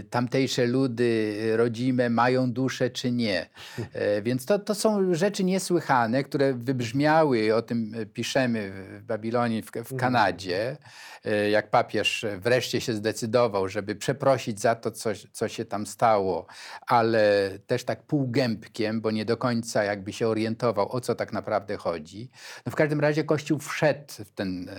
tamtejsze 0.10 0.66
ludy 0.66 1.38
rodzime 1.58 2.10
mają 2.10 2.52
duszę 2.52 2.90
czy 2.90 3.12
nie. 3.12 3.50
E, 3.94 4.22
Więc 4.22 4.46
to, 4.46 4.60
to 4.60 4.76
są 4.76 5.14
rzeczy 5.14 5.44
niesłychane, 5.44 6.24
które 6.24 6.54
wybrzmiały, 6.54 7.56
o 7.56 7.62
tym 7.62 7.92
piszemy 8.14 8.72
w- 8.72 9.04
Babilonie, 9.04 9.64
w, 9.64 9.72
w 9.72 9.96
Kanadzie, 9.96 10.78
e, 11.26 11.50
jak 11.50 11.70
papież 11.70 12.26
wreszcie 12.40 12.82
się 12.82 12.94
zdecydował, 12.94 13.70
żeby 13.70 13.96
przeprosić 13.96 14.60
za 14.60 14.76
to, 14.76 14.92
co, 14.92 15.10
co 15.32 15.48
się 15.48 15.66
tam 15.66 15.86
stało, 15.86 16.46
ale 16.88 17.52
też 17.68 17.84
tak 17.84 18.04
półgębkiem, 18.04 19.02
bo 19.02 19.12
nie 19.12 19.26
do 19.26 19.38
końca 19.38 19.84
jakby 19.84 20.14
się 20.14 20.28
orientował, 20.28 20.92
o 20.92 21.02
co 21.02 21.16
tak 21.16 21.34
naprawdę 21.34 21.78
chodzi. 21.78 22.30
No 22.66 22.72
w 22.72 22.76
każdym 22.76 23.00
razie 23.00 23.24
Kościół 23.24 23.60
wszedł 23.60 24.14
w 24.26 24.32
ten 24.32 24.70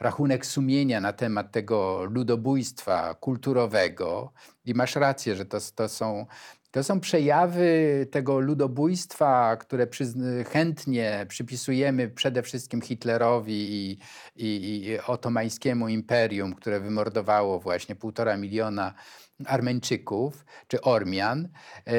rachunek 0.00 0.46
sumienia 0.46 1.00
na 1.00 1.12
temat 1.12 1.52
tego 1.52 2.04
ludobójstwa 2.04 3.14
kulturowego 3.14 4.01
i 4.64 4.74
masz 4.74 4.96
rację, 4.96 5.36
że 5.36 5.44
to, 5.44 5.58
to 5.74 5.88
są 5.88 6.26
to 6.72 6.84
są 6.84 7.00
przejawy 7.00 8.06
tego 8.10 8.40
ludobójstwa, 8.40 9.56
które 9.56 9.86
chętnie 10.50 11.26
przypisujemy 11.28 12.08
przede 12.08 12.42
wszystkim 12.42 12.80
Hitlerowi 12.80 13.74
i, 13.74 13.98
i, 14.36 14.78
i 14.86 14.98
otomańskiemu 15.00 15.88
imperium, 15.88 16.54
które 16.54 16.80
wymordowało 16.80 17.60
właśnie 17.60 17.96
półtora 17.96 18.36
miliona 18.36 18.94
Armeńczyków 19.46 20.44
czy 20.68 20.80
Ormian. 20.80 21.48
E, 21.84 21.92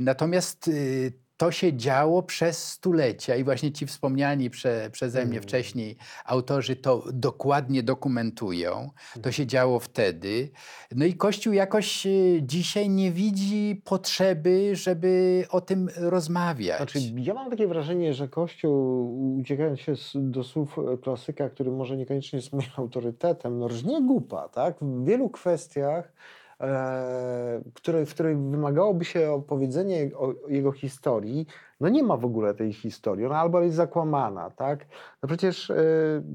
Natomiast 0.00 0.68
y, 0.68 1.12
to 1.38 1.50
się 1.50 1.76
działo 1.76 2.22
przez 2.22 2.68
stulecia 2.68 3.36
i 3.36 3.44
właśnie 3.44 3.72
ci 3.72 3.86
wspomniani 3.86 4.50
prze, 4.50 4.90
przeze 4.92 5.26
mnie 5.26 5.40
wcześniej 5.40 5.96
autorzy 6.24 6.76
to 6.76 7.04
dokładnie 7.12 7.82
dokumentują. 7.82 8.90
To 9.22 9.32
się 9.32 9.46
działo 9.46 9.80
wtedy. 9.80 10.50
No 10.94 11.04
i 11.04 11.14
Kościół 11.14 11.52
jakoś 11.52 12.06
y, 12.06 12.40
dzisiaj 12.42 12.88
nie 12.90 13.12
widzi 13.12 13.82
potrzeby, 13.84 14.76
żeby 14.76 15.44
o 15.50 15.60
tym 15.60 15.88
rozmawiać. 15.96 16.76
Znaczy, 16.76 16.98
ja 17.16 17.34
mam 17.34 17.50
takie 17.50 17.66
wrażenie, 17.66 18.14
że 18.14 18.28
Kościół, 18.28 19.38
uciekając 19.40 19.80
się 19.80 19.94
do 20.14 20.44
słów 20.44 20.76
klasyka, 21.02 21.48
który 21.50 21.70
może 21.70 21.96
niekoniecznie 21.96 22.36
jest 22.36 22.52
moim 22.52 22.70
autorytetem, 22.76 23.58
no 23.58 23.68
rżnie 23.68 24.02
gupa, 24.02 24.48
tak? 24.48 24.76
W 24.80 25.04
wielu 25.04 25.30
kwestiach, 25.30 26.12
e, 26.60 27.60
które, 27.74 28.06
w 28.06 28.14
której 28.14 28.36
wymagałoby 28.36 29.04
się 29.04 29.30
opowiedzenie 29.30 30.10
o, 30.16 30.34
jego 30.48 30.72
historii, 30.72 31.46
no 31.80 31.88
nie 31.88 32.02
ma 32.02 32.16
w 32.16 32.24
ogóle 32.24 32.54
tej 32.54 32.72
historii, 32.72 33.26
ona 33.26 33.38
albo 33.38 33.60
jest 33.60 33.76
zakłamana, 33.76 34.50
tak? 34.50 34.86
No 35.22 35.28
przecież, 35.28 35.70
e, 35.70 35.76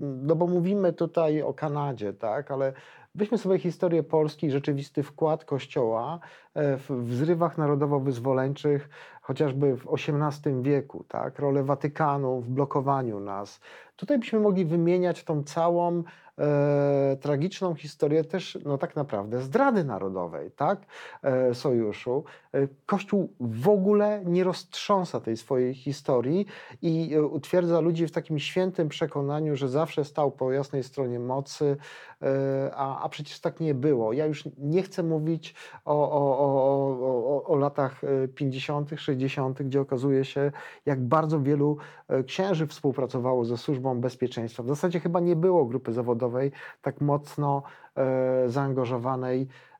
no 0.01 0.35
bo 0.35 0.47
mówimy 0.47 0.93
tutaj 0.93 1.41
o 1.41 1.53
Kanadzie, 1.53 2.13
tak? 2.13 2.51
Ale 2.51 2.73
weźmy 3.15 3.37
sobie 3.37 3.59
historię 3.59 4.03
Polski, 4.03 4.51
rzeczywisty 4.51 5.03
wkład 5.03 5.45
Kościoła 5.45 6.19
e, 6.53 6.77
w, 6.77 6.89
w 6.89 7.15
zrywach 7.15 7.57
narodowo-wyzwoleńczych, 7.57 8.89
chociażby 9.21 9.77
w 9.77 9.87
XVIII 9.93 10.61
wieku, 10.61 11.05
tak? 11.07 11.39
rolę 11.39 11.63
Watykanu 11.63 12.41
w 12.41 12.49
blokowaniu 12.49 13.19
nas. 13.19 13.59
Tutaj 13.95 14.19
byśmy 14.19 14.39
mogli 14.39 14.65
wymieniać 14.65 15.23
tą 15.23 15.43
całą 15.43 16.03
e, 16.39 17.17
tragiczną 17.21 17.75
historię 17.75 18.23
też, 18.23 18.57
no 18.65 18.77
tak 18.77 18.95
naprawdę, 18.95 19.41
zdrady 19.41 19.83
narodowej, 19.83 20.51
tak? 20.51 20.85
E, 21.23 21.55
sojuszu. 21.55 22.23
E, 22.53 22.67
Kościół 22.85 23.33
w 23.39 23.69
ogóle 23.69 24.21
nie 24.25 24.43
roztrząsa 24.43 25.19
tej 25.19 25.37
swojej 25.37 25.73
historii 25.73 26.45
i 26.81 27.13
e, 27.13 27.23
utwierdza 27.23 27.79
ludzi 27.79 28.07
w 28.07 28.11
takim 28.11 28.39
świętym 28.39 28.89
przekonaniu, 28.89 29.55
że 29.55 29.69
zawsze 29.69 30.05
stał 30.05 30.31
po 30.31 30.51
jasnej 30.51 30.83
stronie 30.83 31.19
mocy, 31.19 31.77
a, 32.75 33.03
a 33.03 33.09
przecież 33.09 33.39
tak 33.39 33.59
nie 33.59 33.73
było. 33.73 34.13
Ja 34.13 34.25
już 34.25 34.43
nie 34.57 34.83
chcę 34.83 35.03
mówić 35.03 35.55
o, 35.85 36.11
o, 36.11 36.39
o, 36.39 37.43
o, 37.45 37.55
latach 37.55 38.03
e, 38.03 38.27
50., 38.27 38.89
60., 38.97 39.63
gdzie 39.63 39.81
okazuje 39.81 40.25
się, 40.25 40.51
jak 40.85 41.01
bardzo 41.01 41.41
wielu 41.41 41.77
e, 42.07 42.23
księży 42.23 42.67
współpracowało 42.67 43.45
ze 43.45 43.57
służbą 43.57 44.01
bezpieczeństwa. 44.01 44.63
W 44.63 44.67
zasadzie 44.67 44.99
chyba 44.99 45.19
nie 45.19 45.35
było 45.35 45.65
grupy 45.65 45.93
zawodowej 45.93 46.51
tak 46.81 47.01
mocno 47.01 47.63
e, 47.95 48.49
zaangażowanej 48.49 49.41
e, 49.41 49.72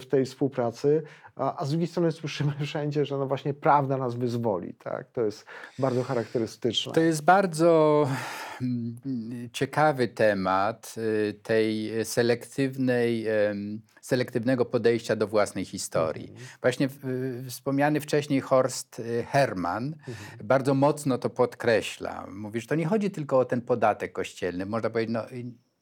w 0.00 0.06
tej 0.10 0.24
współpracy, 0.24 1.02
a, 1.36 1.56
a 1.60 1.64
z 1.64 1.70
drugiej 1.70 1.86
strony 1.86 2.12
słyszymy 2.12 2.52
wszędzie, 2.66 3.04
że 3.04 3.18
no 3.18 3.26
właśnie 3.26 3.54
prawda 3.54 3.96
nas 3.96 4.14
wyzwoli. 4.14 4.74
Tak? 4.74 5.10
To 5.10 5.22
jest 5.22 5.44
bardzo 5.78 6.02
charakterystyczne. 6.02 6.92
To 6.92 7.00
jest 7.00 7.24
bardzo 7.24 8.08
mm, 8.62 8.96
ciekawy 9.52 10.08
temat 10.08 10.94
y, 10.98 11.34
tej 11.42 11.92
selektywnej, 12.04 13.26
selektywnego 14.00 14.64
podejścia 14.64 15.16
do 15.16 15.26
własnej 15.26 15.64
historii. 15.64 16.32
Właśnie 16.62 16.88
y, 17.04 17.50
wspomniany 17.50 18.00
wcześniej 18.00 18.40
Horst 18.40 18.98
y, 18.98 19.26
Hermann 19.30 19.96
bardzo 20.44 20.74
mocno 20.74 21.18
to 21.18 21.30
podkreśla. 21.30 22.26
Mówi, 22.30 22.60
że 22.60 22.66
to 22.66 22.74
nie 22.74 22.86
chodzi 22.86 23.10
tylko 23.10 23.38
o 23.38 23.44
ten 23.44 23.60
podatek 23.60 24.12
kościelny. 24.12 24.66
Można 24.66 24.90
powiedzieć, 24.90 25.14
no, 25.14 25.24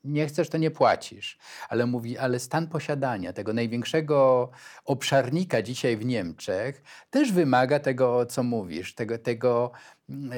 nie 0.04 0.26
chcesz, 0.26 0.48
to 0.48 0.58
nie 0.58 0.70
płacisz. 0.70 1.38
Ale 1.68 1.86
mówi, 1.86 2.18
ale 2.18 2.38
stan 2.38 2.66
posiadania 2.66 3.32
tego 3.32 3.52
największego 3.52 4.50
obszarnika 4.84 5.62
dzisiaj 5.62 5.96
w 5.96 6.04
Niemczech 6.04 6.82
też 7.10 7.32
wymaga 7.32 7.78
tego, 7.80 8.26
co 8.26 8.42
mówisz, 8.42 8.94
tego, 8.94 9.18
tego 9.18 9.72
mm, 10.08 10.32
e, 10.32 10.36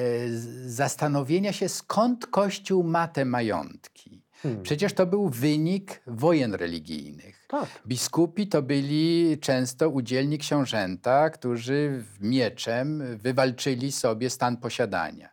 zastanowienia 0.69 1.53
się, 1.53 1.69
skąd 1.69 2.27
Kościół 2.27 2.83
ma 2.83 3.07
te 3.07 3.25
majątki. 3.25 4.26
Hmm. 4.41 4.63
Przecież 4.63 4.93
to 4.93 5.05
był 5.05 5.29
wynik 5.29 6.01
wojen 6.07 6.53
religijnych. 6.53 7.45
Tak. 7.47 7.65
Biskupi 7.87 8.47
to 8.47 8.61
byli 8.61 9.37
często 9.41 9.89
udzielni 9.89 10.37
książęta, 10.37 11.29
którzy 11.29 12.03
mieczem 12.21 13.03
wywalczyli 13.17 13.91
sobie 13.91 14.29
stan 14.29 14.57
posiadania. 14.57 15.29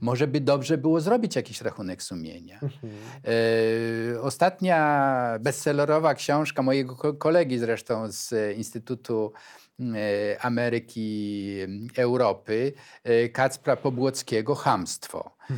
Może 0.00 0.26
by 0.26 0.40
dobrze 0.40 0.78
było 0.78 1.00
zrobić 1.00 1.36
jakiś 1.36 1.60
rachunek 1.60 2.02
sumienia. 2.02 2.54
Mhm. 2.62 2.92
E, 4.14 4.20
ostatnia 4.20 5.38
bestsellerowa 5.40 6.14
książka 6.14 6.62
mojego 6.62 6.96
ko- 6.96 7.14
kolegi 7.14 7.58
zresztą 7.58 8.12
z 8.12 8.56
Instytutu 8.56 9.32
Ameryki 10.40 11.56
e, 11.96 12.02
Europy, 12.02 12.72
e, 13.04 13.28
Kacpra 13.28 13.76
Pobłockiego, 13.76 14.54
Hamstwo. 14.54 15.36
E, 15.50 15.54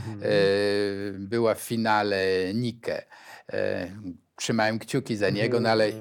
była 1.18 1.54
w 1.54 1.60
finale 1.60 2.24
Nike. 2.54 3.06
E, 4.34 4.40
Trzymałem 4.40 4.78
kciuki 4.78 5.16
za 5.16 5.30
niego, 5.30 5.60
no 5.60 5.68
ale 5.68 5.92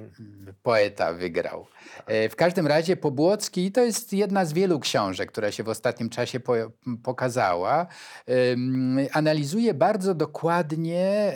poeta 0.64 1.14
wygrał. 1.14 1.68
E, 2.08 2.30
W 2.30 2.36
każdym 2.36 2.68
razie 2.68 2.98
Pobłocki 2.98 3.72
to 3.72 3.82
jest 3.82 4.14
jedna 4.14 4.46
z 4.46 4.54
wielu 4.54 4.80
książek, 4.80 5.32
która 5.32 5.52
się 5.52 5.64
w 5.64 5.70
ostatnim 5.70 6.10
czasie 6.10 6.40
po, 6.40 6.54
pokazała. 7.04 7.88
Analizuje 9.12 9.74
bardzo 9.74 10.16
dokładnie 10.16 11.34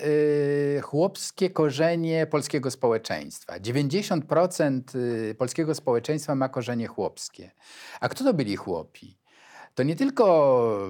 e, 0.78 0.82
chłopskie 0.82 1.50
korzenie 1.50 2.28
polskiego 2.28 2.72
społeczeństwa. 2.72 3.60
90% 3.60 4.82
y, 4.96 5.36
polskiego 5.36 5.76
społeczeństwa 5.76 6.36
ma 6.36 6.50
korzenie 6.50 6.88
chłopskie. 6.88 7.52
A 8.00 8.10
kto 8.10 8.24
to 8.24 8.34
byli 8.34 8.56
chłopi? 8.56 9.18
To 9.78 9.84
nie 9.84 9.96
tylko 9.96 10.90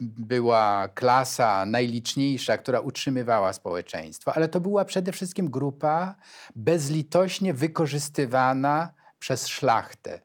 była 0.00 0.88
klasa 0.88 1.66
najliczniejsza, 1.66 2.58
która 2.58 2.80
utrzymywała 2.80 3.52
społeczeństwo, 3.52 4.34
ale 4.34 4.48
to 4.48 4.60
była 4.60 4.84
przede 4.84 5.12
wszystkim 5.12 5.50
grupa 5.50 6.14
bezlitośnie 6.56 7.54
wykorzystywana 7.54 8.94
przez 9.18 9.48
szlachtę. 9.48 10.20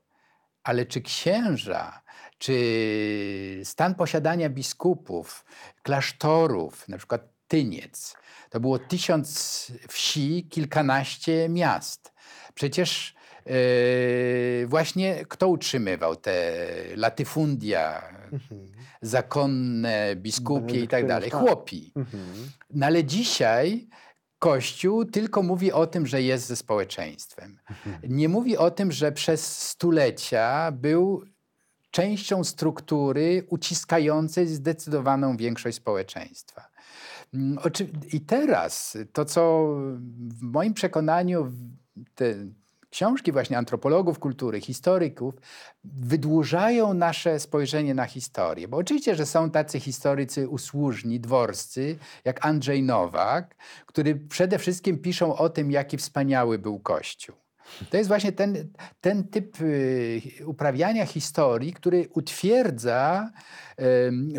Ale 0.63 0.85
czy 0.85 1.01
księża, 1.01 2.01
czy 2.37 3.61
stan 3.63 3.95
posiadania 3.95 4.49
biskupów, 4.49 5.45
klasztorów, 5.83 6.87
na 6.87 6.97
przykład 6.97 7.21
Tyniec, 7.47 8.15
to 8.49 8.59
było 8.59 8.79
tysiąc 8.79 9.27
wsi, 9.87 10.47
kilkanaście 10.49 11.49
miast. 11.49 12.13
Przecież 12.53 13.15
właśnie 14.67 15.25
kto 15.27 15.47
utrzymywał 15.47 16.15
te 16.15 16.53
latyfundia, 16.95 18.03
zakonne, 19.01 20.15
biskupie 20.15 20.79
i 20.79 20.87
tak 20.87 21.07
dalej? 21.07 21.29
Chłopi. 21.29 21.91
Mhm. 21.95 22.23
No 22.69 22.85
ale 22.85 23.03
dzisiaj 23.03 23.87
Kościół 24.39 25.05
tylko 25.05 25.43
mówi 25.43 25.71
o 25.71 25.87
tym, 25.87 26.07
że 26.07 26.21
jest 26.21 26.47
ze 26.47 26.55
społeczeństwem. 26.55 27.59
Nie 28.09 28.29
mówi 28.29 28.57
o 28.57 28.71
tym, 28.71 28.91
że 28.91 29.11
przez 29.11 29.69
stulecia 29.69 30.71
był 30.71 31.23
częścią 31.91 32.43
struktury 32.43 33.45
uciskającej 33.49 34.47
zdecydowaną 34.47 35.37
większość 35.37 35.77
społeczeństwa. 35.77 36.69
Mm, 37.33 37.57
I 38.13 38.21
teraz 38.21 38.97
to, 39.13 39.25
co 39.25 39.73
w 40.19 40.41
moim 40.41 40.73
przekonaniu 40.73 41.51
te 42.15 42.35
książki 42.89 43.31
właśnie 43.31 43.57
antropologów 43.57 44.19
kultury, 44.19 44.61
historyków 44.61 45.33
wydłużają 45.83 46.93
nasze 46.93 47.39
spojrzenie 47.39 47.93
na 47.93 48.05
historię. 48.05 48.67
Bo 48.67 48.77
oczywiście, 48.77 49.15
że 49.15 49.25
są 49.25 49.51
tacy 49.51 49.79
historycy 49.79 50.49
usłużni, 50.49 51.19
dworscy, 51.19 51.97
jak 52.25 52.45
Andrzej 52.45 52.83
Nowak, 52.83 53.55
który 53.85 54.15
przede 54.15 54.59
wszystkim 54.59 54.97
piszą 54.97 55.35
o 55.35 55.49
tym, 55.49 55.71
jaki 55.71 55.97
wspaniały 55.97 56.59
był 56.59 56.79
Kościół. 56.79 57.35
To 57.89 57.97
jest 57.97 58.07
właśnie 58.07 58.31
ten, 58.31 58.67
ten 59.01 59.23
typ 59.23 59.61
y, 59.61 60.21
uprawiania 60.45 61.05
historii, 61.05 61.73
który 61.73 62.07
utwierdza, 62.13 63.31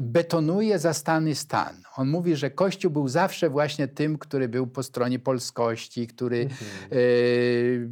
betonuje 0.03 0.79
zastany 0.79 1.35
stan. 1.35 1.77
On 1.97 2.09
mówi, 2.09 2.37
że 2.37 2.51
Kościół 2.51 2.91
był 2.91 3.09
zawsze 3.09 3.51
właśnie 3.51 3.89
tym, 3.89 4.19
który 4.19 4.49
był 4.49 4.67
po 4.67 4.83
stronie 4.83 5.19
polskości, 5.19 6.07
który 6.07 6.49
y, 6.93 7.89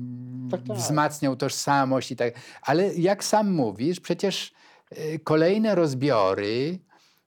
Tak, 0.50 0.60
tak. 0.68 0.76
wzmacniał 0.76 1.36
tożsamość 1.36 2.10
i 2.12 2.16
tak. 2.16 2.34
Ale 2.62 2.94
jak 2.94 3.24
sam 3.24 3.52
mówisz, 3.54 4.00
przecież 4.00 4.52
y, 4.98 5.18
kolejne 5.24 5.74
rozbiory, 5.74 6.78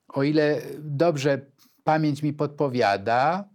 o 0.07 0.23
ile 0.23 0.61
dobrze 0.79 1.41
pamięć 1.83 2.23
mi 2.23 2.33
podpowiada, 2.33 3.49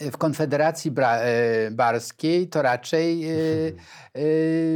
w 0.00 0.16
Konfederacji 0.18 0.92
e, 0.98 1.70
Barskiej 1.70 2.48
to 2.48 2.62
raczej 2.62 3.24
e, 3.30 3.36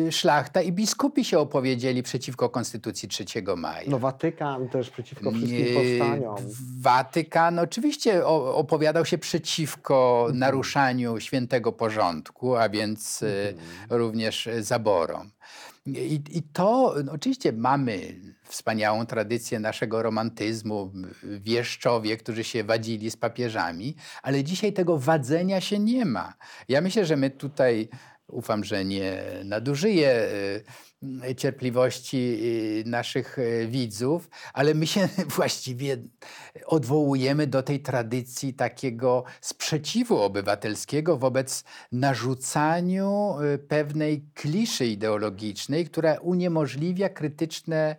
e, 0.09 0.13
szlachta 0.13 0.63
i 0.63 0.73
biskupi 0.73 1.25
się 1.25 1.39
opowiedzieli 1.39 2.03
przeciwko 2.03 2.49
Konstytucji 2.49 3.09
3 3.09 3.25
maja. 3.57 3.91
No 3.91 3.99
Watykan 3.99 4.69
też 4.69 4.91
przeciwko 4.91 5.31
wszystkim 5.31 5.67
powstaniom. 5.75 6.37
Watykan 6.81 7.59
oczywiście 7.59 8.27
opowiadał 8.27 9.05
się 9.05 9.19
przeciwko 9.19 10.19
Mhm. 10.23 10.39
naruszaniu 10.39 11.21
świętego 11.21 11.73
porządku, 11.73 12.57
a 12.57 12.69
więc 12.69 13.23
Mhm. 13.23 13.57
również 13.91 14.49
zaborom. 14.61 15.31
I, 15.87 16.21
I 16.31 16.43
to 16.43 16.95
no, 17.05 17.13
oczywiście 17.13 17.53
mamy 17.53 18.15
wspaniałą 18.53 19.07
tradycję 19.07 19.61
naszego 19.61 20.03
romantyzmu, 20.03 20.93
wieszczowie, 21.23 22.17
którzy 22.17 22.45
się 22.45 22.65
wadzili 22.65 23.11
z 23.11 23.17
papieżami, 23.17 23.97
ale 24.23 24.45
dzisiaj 24.45 24.73
tego 24.73 24.99
wadzenia 24.99 25.61
się 25.61 25.79
nie 25.79 26.05
ma. 26.05 26.35
Ja 26.69 26.81
myślę, 26.81 27.07
że 27.07 27.17
my 27.17 27.31
tutaj, 27.31 27.89
ufam, 28.27 28.65
że 28.65 28.85
nie 28.85 29.23
nadużyję 29.45 30.11
e, 30.11 30.31
cierpliwości 31.37 32.39
e, 32.87 32.91
naszych 32.91 33.39
e, 33.39 33.67
widzów, 33.67 34.31
ale 34.55 34.75
my 34.75 34.87
się 34.87 35.09
właściwie 35.37 35.97
odwołujemy 36.67 37.47
do 37.47 37.63
tej 37.63 37.81
tradycji 37.81 38.55
takiego 38.55 39.25
sprzeciwu 39.41 40.19
obywatelskiego 40.19 41.17
wobec 41.17 41.65
narzucaniu 41.93 43.35
e, 43.55 43.59
pewnej 43.59 44.25
kliszy 44.35 44.87
ideologicznej, 44.87 45.87
która 45.87 46.15
uniemożliwia 46.15 47.09
krytyczne 47.09 47.97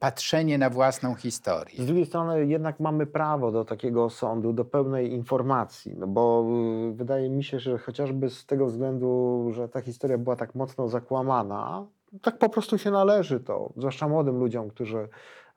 patrzenie 0.00 0.58
na 0.58 0.70
własną 0.70 1.14
historię. 1.14 1.74
Z 1.78 1.86
drugiej 1.86 2.06
strony 2.06 2.46
jednak 2.46 2.80
mamy 2.80 3.06
prawo 3.06 3.52
do 3.52 3.64
takiego 3.64 4.10
sądu, 4.10 4.52
do 4.52 4.64
pełnej 4.64 5.12
informacji, 5.12 5.94
no 5.98 6.06
bo 6.06 6.46
y, 6.90 6.92
wydaje 6.92 7.30
mi 7.30 7.44
się, 7.44 7.58
że 7.58 7.78
chociażby 7.78 8.30
z 8.30 8.46
tego 8.46 8.66
względu, 8.66 9.50
że 9.52 9.68
ta 9.68 9.80
historia 9.80 10.18
była 10.18 10.36
tak 10.36 10.54
mocno 10.54 10.88
zakłamana, 11.14 11.86
tak 12.22 12.38
po 12.38 12.48
prostu 12.48 12.78
się 12.78 12.90
należy 12.90 13.40
to, 13.40 13.72
zwłaszcza 13.76 14.08
młodym 14.08 14.38
ludziom, 14.38 14.70
którzy 14.70 15.08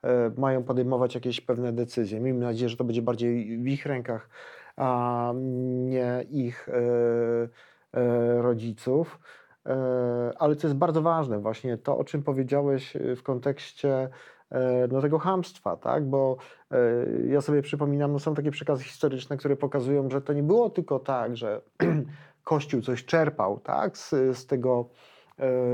e, 0.02 0.30
mają 0.36 0.64
podejmować 0.64 1.14
jakieś 1.14 1.40
pewne 1.40 1.72
decyzje. 1.72 2.20
Miejmy 2.20 2.40
nadzieję, 2.40 2.68
że 2.68 2.76
to 2.76 2.84
będzie 2.84 3.02
bardziej 3.02 3.58
w 3.58 3.66
ich 3.66 3.86
rękach, 3.86 4.28
a 4.76 5.32
nie 5.84 6.24
ich 6.30 6.68
e, 6.68 6.72
e, 8.00 8.42
rodziców. 8.42 9.18
Ale 10.38 10.56
co 10.56 10.66
jest 10.66 10.78
bardzo 10.78 11.02
ważne, 11.02 11.38
właśnie 11.38 11.78
to, 11.78 11.98
o 11.98 12.04
czym 12.04 12.22
powiedziałeś 12.22 12.96
w 13.16 13.22
kontekście 13.22 14.08
no, 14.90 15.00
tego 15.00 15.18
hamstwa, 15.18 15.76
tak? 15.76 16.04
Bo 16.04 16.36
ja 17.28 17.40
sobie 17.40 17.62
przypominam, 17.62 18.12
no, 18.12 18.18
są 18.18 18.34
takie 18.34 18.50
przekazy 18.50 18.84
historyczne, 18.84 19.36
które 19.36 19.56
pokazują, 19.56 20.10
że 20.10 20.20
to 20.20 20.32
nie 20.32 20.42
było 20.42 20.70
tylko 20.70 20.98
tak, 20.98 21.36
że 21.36 21.60
Kościół 22.44 22.80
coś 22.80 23.04
czerpał, 23.04 23.60
tak? 23.60 23.98
Z, 23.98 24.10
z 24.10 24.46
tego 24.46 24.88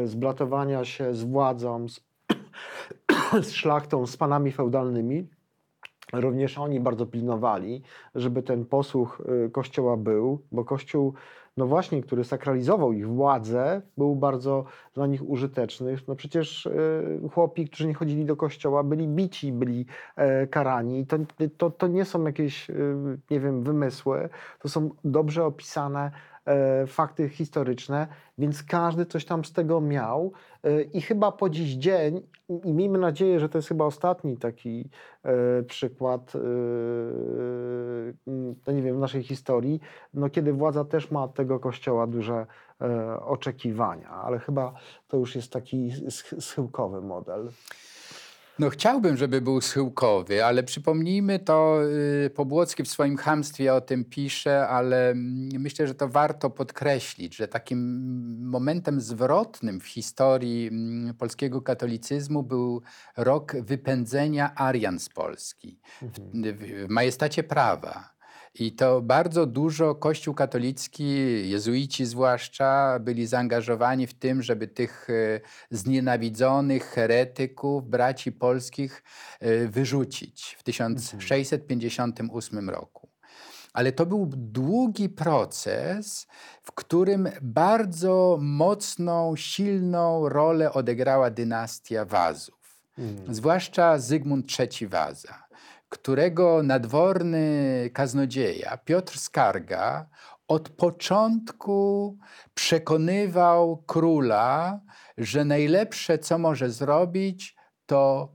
zblatowania 0.05 0.85
się 0.85 1.15
z 1.15 1.25
władzą, 1.25 1.89
z, 1.89 2.01
z 3.49 3.53
szlachtą, 3.53 4.07
z 4.07 4.17
panami 4.17 4.53
feudalnymi, 4.53 5.29
Również 6.13 6.59
oni 6.59 6.81
bardzo 6.81 7.07
pilnowali, 7.07 7.83
żeby 8.15 8.43
ten 8.43 8.65
posłuch 8.65 9.23
y, 9.47 9.51
Kościoła 9.51 9.97
był, 9.97 10.43
bo 10.53 10.65
Kościół 10.65 11.15
no 11.57 11.67
właśnie, 11.67 12.03
który 12.03 12.25
sakralizował 12.25 12.93
ich 12.93 13.09
władzę, 13.09 13.83
był 13.99 14.17
bardzo 14.17 14.65
dla 14.95 15.07
nich 15.07 15.29
użyteczny. 15.29 15.97
No 16.09 16.17
przecież 16.17 16.67
e, 16.67 16.73
chłopi, 17.33 17.69
którzy 17.69 17.87
nie 17.87 17.95
chodzili 17.95 18.25
do 18.25 18.37
kościoła, 18.37 18.83
byli 18.83 19.09
bici, 19.09 19.53
byli 19.53 19.87
e, 20.17 20.47
karani. 20.47 21.07
To, 21.07 21.17
to, 21.57 21.71
to 21.71 21.87
nie 21.87 22.05
są 22.05 22.25
jakieś, 22.25 22.71
e, 22.71 22.75
nie 23.31 23.41
wiem, 23.41 23.63
wymysły, 23.63 24.29
to 24.59 24.69
są 24.69 24.91
dobrze 25.05 25.45
opisane 25.45 26.07
e, 26.07 26.34
fakty 26.87 27.29
historyczne, 27.29 28.07
więc 28.39 28.63
każdy 28.63 29.07
coś 29.07 29.25
tam 29.25 29.45
z 29.45 29.53
tego 29.53 29.81
miał 29.81 30.33
e, 30.63 30.83
i 30.83 31.01
chyba 31.01 31.33
po 31.33 31.51
dziś 31.51 31.75
dzień, 31.75 32.23
i 32.65 32.73
miejmy 32.73 32.99
nadzieję, 32.99 33.41
że 33.41 33.49
to 33.49 33.59
jest 33.59 33.69
chyba 33.69 33.85
ostatni 33.85 34.37
taki 34.37 34.91
e, 35.23 35.63
przykład, 35.63 36.33
e, 36.37 36.39
no 38.67 38.73
nie 38.73 38.83
wiem, 38.83 38.97
w 38.97 39.01
naszej 39.01 39.23
historii, 39.23 39.81
no 40.15 40.31
kiedy 40.31 40.53
władza 40.53 40.85
też 40.85 41.11
ma 41.11 41.25
od 41.25 41.35
tego 41.35 41.61
kościoła 41.61 42.07
duże 42.07 42.47
e, 42.81 43.21
oczekiwania, 43.21 44.09
ale 44.09 44.39
chyba 44.39 44.75
to 45.09 45.17
już 45.17 45.37
jest 45.37 45.53
taki 45.53 45.91
sch- 45.91 46.41
schyłkowy 46.41 47.01
model. 47.01 47.51
No 48.59 48.71
chciałbym, 48.71 49.17
żeby 49.17 49.41
był 49.41 49.61
schyłkowy, 49.61 50.45
ale 50.45 50.63
przypomnijmy 50.63 51.39
to, 51.39 51.81
y, 52.27 52.31
Pobłocki 52.31 52.83
w 52.83 52.89
swoim 52.89 53.17
chamstwie 53.17 53.75
o 53.75 53.81
tym 53.81 54.05
pisze, 54.05 54.69
ale 54.69 55.11
mm, 55.11 55.49
myślę, 55.63 55.87
że 55.87 55.95
to 55.95 56.09
warto 56.09 56.51
podkreślić, 56.51 57.37
że 57.37 57.49
takim 57.49 57.79
momentem 58.49 59.01
zwrotnym 59.01 59.81
w 59.81 59.87
historii 59.87 60.69
mm, 60.69 61.15
polskiego 61.15 61.63
katolicyzmu 61.63 62.43
był 62.43 62.83
rok 63.17 63.57
wypędzenia 63.61 64.55
Arian 64.55 64.99
z 64.99 65.09
Polski 65.09 65.79
w, 66.03 66.87
w 66.87 66.89
majestacie 66.89 67.43
prawa. 67.43 68.14
I 68.59 68.73
to 68.73 69.01
bardzo 69.01 69.47
dużo 69.47 69.95
Kościół 69.95 70.35
katolicki, 70.35 71.05
jezuici 71.51 72.07
zwłaszcza, 72.07 72.99
byli 73.01 73.27
zaangażowani 73.27 74.07
w 74.07 74.15
tym, 74.15 74.43
żeby 74.43 74.69
tych 74.69 75.09
e, 75.11 75.41
znienawidzonych 75.71 76.85
heretyków, 76.85 77.89
braci 77.89 78.33
polskich 78.33 79.03
e, 79.41 79.69
wyrzucić 79.69 80.57
w 80.59 80.63
1658 80.63 82.71
roku. 82.71 83.09
Ale 83.73 83.93
to 83.93 84.07
był 84.07 84.31
długi 84.37 85.09
proces, 85.09 86.27
w 86.63 86.73
którym 86.73 87.29
bardzo 87.43 88.39
mocną, 88.41 89.37
silną 89.37 90.29
rolę 90.29 90.73
odegrała 90.73 91.31
dynastia 91.31 92.05
Wazów, 92.05 92.81
zwłaszcza 93.29 93.99
Zygmunt 93.99 94.47
III 94.59 94.89
Waza 94.89 95.45
którego 95.95 96.63
nadworny 96.63 97.91
kaznodzieja 97.93 98.77
Piotr 98.77 99.19
Skarga 99.19 100.07
od 100.49 100.69
początku 100.69 102.19
przekonywał 102.55 103.77
króla, 103.87 104.81
że 105.19 105.45
najlepsze, 105.45 106.19
co 106.19 106.39
może 106.39 106.71
zrobić, 106.71 107.57
to 107.87 108.33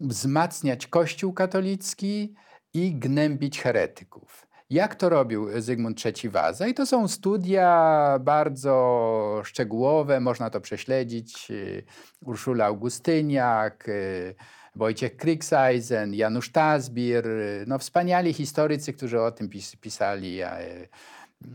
wzmacniać 0.00 0.86
Kościół 0.86 1.32
katolicki 1.32 2.34
i 2.74 2.94
gnębić 2.94 3.60
heretyków. 3.60 4.46
Jak 4.70 4.94
to 4.94 5.08
robił 5.08 5.60
Zygmunt 5.60 6.06
III 6.06 6.30
Waza? 6.30 6.66
I 6.66 6.74
to 6.74 6.86
są 6.86 7.08
studia 7.08 8.18
bardzo 8.20 9.40
szczegółowe, 9.44 10.20
można 10.20 10.50
to 10.50 10.60
prześledzić. 10.60 11.52
Urszula 12.24 12.66
Augustyniak, 12.66 13.86
Wojciech 14.78 15.16
Krikseisen, 15.16 16.14
Janusz 16.14 16.52
Tazbir, 16.52 17.24
no 17.66 17.78
wspaniali 17.78 18.32
historycy, 18.32 18.92
którzy 18.92 19.20
o 19.20 19.30
tym 19.30 19.48
pis 19.48 19.76
pisali. 19.76 20.38
E, 21.44 21.48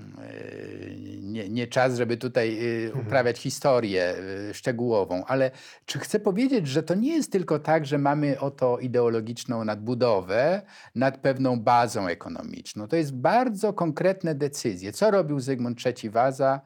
nie, 1.21 1.49
nie, 1.49 1.67
czas, 1.67 1.95
żeby 1.95 2.17
tutaj 2.17 2.59
uprawiać 3.01 3.39
historię 3.39 4.15
szczegółową, 4.53 5.25
ale 5.25 5.51
czy 5.85 5.99
chcę 5.99 6.19
powiedzieć, 6.19 6.67
że 6.67 6.83
to 6.83 6.95
nie 6.95 7.15
jest 7.15 7.31
tylko 7.31 7.59
tak, 7.59 7.85
że 7.85 7.97
mamy 7.97 8.39
oto 8.39 8.79
ideologiczną 8.79 9.65
nadbudowę 9.65 10.61
nad 10.95 11.17
pewną 11.17 11.59
bazą 11.59 12.07
ekonomiczną. 12.07 12.87
To 12.87 12.95
jest 12.95 13.15
bardzo 13.15 13.73
konkretne 13.73 14.35
decyzje. 14.35 14.91
Co 14.91 15.11
robił 15.11 15.39
Zygmunt 15.39 15.79
III 15.85 16.09
Waza, 16.09 16.61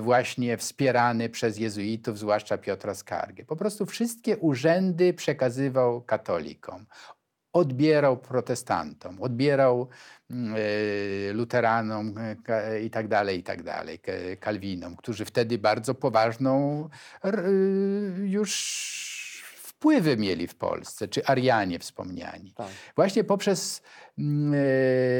właśnie 0.00 0.56
wspierany 0.56 1.28
przez 1.28 1.58
jezuitów, 1.58 2.18
zwłaszcza 2.18 2.58
Piotra 2.58 2.94
Skargę? 2.94 3.44
Po 3.44 3.56
prostu 3.56 3.86
wszystkie 3.86 4.36
urzędy 4.36 5.14
przekazywał 5.14 6.02
katolikom 6.02 6.86
odbierał 7.52 8.16
protestantom, 8.16 9.22
odbierał 9.22 9.88
y, 10.30 11.32
luteranom 11.32 12.14
y, 12.18 12.80
i 12.80 12.90
tak 12.90 13.08
dalej, 13.08 13.38
i 13.38 13.42
tak 13.42 13.62
dalej, 13.62 14.00
kalwinom, 14.40 14.96
którzy 14.96 15.24
wtedy 15.24 15.58
bardzo 15.58 15.94
poważną 15.94 16.88
y, 17.24 17.30
już 18.28 18.50
wpływy 19.80 20.16
mieli 20.16 20.46
w 20.46 20.54
Polsce, 20.54 21.08
czy 21.08 21.26
Arianie 21.26 21.78
wspomniani. 21.78 22.52
Tak. 22.52 22.68
Właśnie 22.96 23.24
poprzez 23.24 23.82
y, 24.18 24.22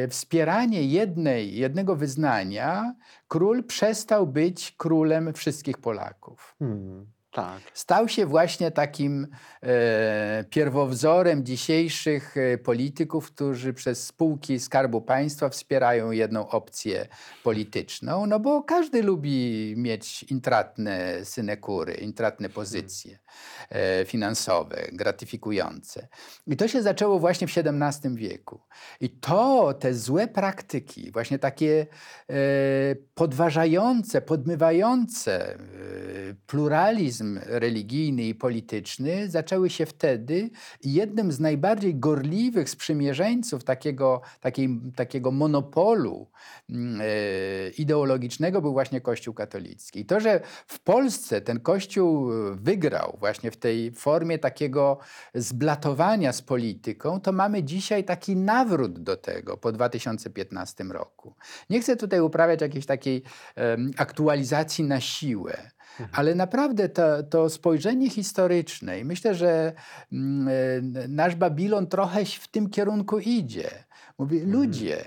wspieranie 0.08 0.82
jednej, 0.82 1.54
jednego 1.54 1.96
wyznania 1.96 2.94
król 3.28 3.64
przestał 3.64 4.26
być 4.26 4.74
królem 4.76 5.32
wszystkich 5.32 5.78
Polaków. 5.78 6.54
Hmm, 6.58 7.06
tak. 7.32 7.60
Stał 7.74 8.08
się 8.08 8.26
właśnie 8.26 8.70
takim 8.70 9.26
e, 9.62 10.44
pierwowzorem 10.50 11.44
dzisiejszych 11.44 12.36
e, 12.36 12.58
polityków, 12.58 13.32
którzy 13.32 13.74
przez 13.74 14.06
spółki 14.06 14.60
Skarbu 14.60 15.00
Państwa 15.00 15.48
wspierają 15.48 16.10
jedną 16.10 16.48
opcję 16.48 17.08
polityczną, 17.42 18.26
no 18.26 18.40
bo 18.40 18.62
każdy 18.62 19.02
lubi 19.02 19.74
mieć 19.76 20.22
intratne 20.22 21.24
synekury, 21.24 21.94
intratne 21.94 22.48
pozycje 22.48 23.18
e, 23.70 24.04
finansowe, 24.04 24.88
gratyfikujące. 24.92 26.08
I 26.46 26.56
to 26.56 26.68
się 26.68 26.82
zaczęło 26.82 27.18
właśnie 27.18 27.46
w 27.46 27.50
XVII 27.56 28.14
wieku. 28.14 28.60
I 29.00 29.10
to, 29.10 29.74
te 29.74 29.94
złe 29.94 30.28
praktyki, 30.28 31.12
właśnie 31.12 31.38
takie 31.38 31.86
e, 32.30 32.34
podważające, 33.14 34.22
podmywające 34.22 35.54
e, 35.54 35.58
pluralizm 37.20 37.38
religijny 37.46 38.22
i 38.22 38.34
polityczny 38.34 39.30
zaczęły 39.30 39.70
się 39.70 39.86
wtedy 39.86 40.50
jednym 40.84 41.32
z 41.32 41.40
najbardziej 41.40 41.94
gorliwych 41.94 42.70
sprzymierzeńców 42.70 43.64
takiego, 43.64 44.20
takiej, 44.40 44.80
takiego 44.96 45.30
monopolu 45.30 46.26
mm, 46.70 47.00
e, 47.00 47.04
ideologicznego 47.78 48.60
był 48.60 48.72
właśnie 48.72 49.00
Kościół 49.00 49.34
katolicki. 49.34 50.00
I 50.00 50.04
to, 50.04 50.20
że 50.20 50.40
w 50.66 50.80
Polsce 50.80 51.40
ten 51.40 51.60
Kościół 51.60 52.30
wygrał 52.54 53.16
właśnie 53.20 53.50
w 53.50 53.56
tej 53.56 53.92
formie 53.92 54.38
takiego 54.38 54.98
zblatowania 55.34 56.32
z 56.32 56.42
polityką, 56.42 57.20
to 57.20 57.32
mamy 57.32 57.62
dzisiaj 57.62 58.04
taki 58.04 58.36
nawrót 58.36 58.98
do 58.98 59.16
tego 59.16 59.56
po 59.56 59.72
2015 59.72 60.84
roku. 60.84 61.34
Nie 61.70 61.80
chcę 61.80 61.96
tutaj 61.96 62.20
uprawiać 62.20 62.60
jakiejś 62.60 62.86
takiej 62.86 63.22
aktualizacji 63.96 64.84
na 64.84 65.00
siłę, 65.00 65.70
ale 66.12 66.34
naprawdę 66.34 66.88
to, 66.88 67.22
to 67.22 67.50
spojrzenie 67.50 68.10
historyczne 68.10 69.00
i 69.00 69.04
myślę, 69.04 69.34
że 69.34 69.72
mm, 70.12 70.48
e, 70.48 71.08
nasz 71.08 71.34
Babilon 71.34 71.86
trochę 71.86 72.24
w 72.24 72.48
tym 72.48 72.70
kierunku 72.70 73.18
idzie. 73.18 73.70
Mówi, 74.18 74.40
ludzie, 74.40 75.04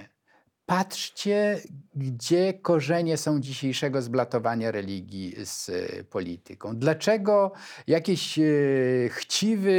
patrzcie, 0.65 1.60
gdzie 1.95 2.54
korzenie 2.54 3.17
są 3.17 3.39
dzisiejszego 3.39 4.02
zblatowania 4.02 4.71
religii 4.71 5.36
z 5.45 5.69
e, 5.69 6.04
polityką. 6.04 6.76
Dlaczego 6.76 7.52
jakiś 7.88 8.39
e, 8.39 8.43
chciwy 9.10 9.73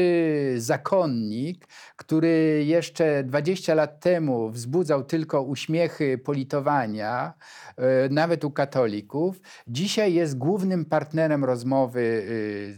zakonnik, 0.57 1.69
który 1.97 2.65
jeszcze 2.67 3.25
20 3.25 3.75
lat 3.75 4.01
temu 4.01 4.51
wzbudzał 4.51 5.05
tylko 5.05 5.43
uśmiechy 5.43 6.19
politowania, 6.19 7.35
e, 7.77 8.09
nawet 8.09 8.45
u 8.45 8.51
katolików, 8.51 9.41
dzisiaj 9.67 10.15
jest 10.15 10.39
głównym 10.39 10.85
partnerem 10.85 11.45
rozmowy 11.45 12.25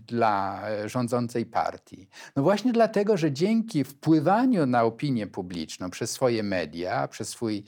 dla 0.06 0.62
rządzącej 0.86 1.46
partii? 1.46 2.08
No 2.36 2.42
właśnie 2.42 2.72
dlatego, 2.72 3.16
że 3.16 3.32
dzięki 3.32 3.84
wpływaniu 3.84 4.66
na 4.66 4.82
opinię 4.82 5.26
publiczną 5.26 5.90
przez 5.90 6.10
swoje 6.10 6.42
media, 6.42 7.08
przez 7.08 7.28
swój 7.28 7.64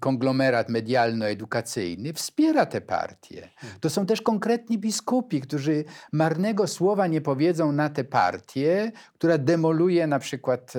konglomerat 0.00 0.68
medialno-edukacyjny, 0.68 2.12
wspiera 2.12 2.66
te 2.66 2.80
partie. 2.80 3.48
To 3.80 3.90
są 3.90 4.06
też 4.06 4.22
konkretni 4.22 4.78
biskupi, 4.78 5.40
którzy 5.40 5.84
marnego 6.12 6.66
słowa 6.66 7.06
nie 7.06 7.20
powiedzą 7.20 7.72
na 7.72 7.88
tę 7.88 8.04
partię, 8.04 8.92
która 9.14 9.38
demoluje 9.38 10.06
na 10.06 10.18
przykład 10.18 10.72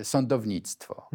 e, 0.00 0.04
sądownictwo. 0.04 1.08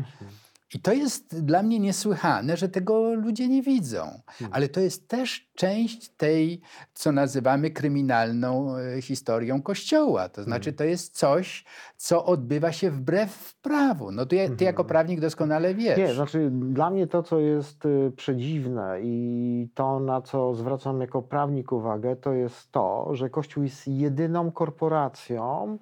I 0.76 0.80
to 0.80 0.94
jest 0.94 1.46
dla 1.46 1.64
mnie 1.64 1.80
niesłychane, 1.80 2.58
że 2.58 2.70
tego 2.70 3.14
ludzie 3.14 3.48
nie 3.48 3.62
widzą. 3.62 4.22
Ale 4.52 4.70
to 4.70 4.80
jest 4.80 5.08
też 5.08 5.50
część 5.56 6.10
tej, 6.10 6.62
co 6.94 7.12
nazywamy 7.12 7.72
kryminalną 7.72 8.78
e, 8.78 9.02
historią 9.02 9.62
Kościoła. 9.62 10.30
To 10.30 10.44
znaczy, 10.44 10.74
to 10.74 10.84
jest 10.84 11.18
coś, 11.18 11.66
co 11.98 12.26
odbywa 12.26 12.72
się 12.72 12.92
wbrew 12.92 13.56
prawu. 13.62 14.12
No 14.12 14.26
ty, 14.26 14.50
ty 14.58 14.64
jako 14.64 14.84
prawnik 14.86 15.20
doskonale 15.20 15.76
wiesz. 15.76 15.98
Nie, 15.98 16.14
znaczy 16.14 16.50
dla 16.52 16.90
mnie 16.90 17.08
to, 17.08 17.24
co 17.24 17.40
jest 17.40 17.86
y, 17.86 18.12
przedziwne 18.16 19.00
i 19.02 19.70
to, 19.74 20.00
na 20.00 20.22
co 20.22 20.56
zwracam 20.56 21.02
jako 21.02 21.22
prawnik 21.22 21.72
uwagę, 21.72 22.16
to 22.16 22.34
jest 22.34 22.72
to, 22.72 23.10
że 23.12 23.30
Kościół 23.30 23.64
jest 23.64 23.88
jedyną 23.88 24.52
korporacją, 24.52 25.78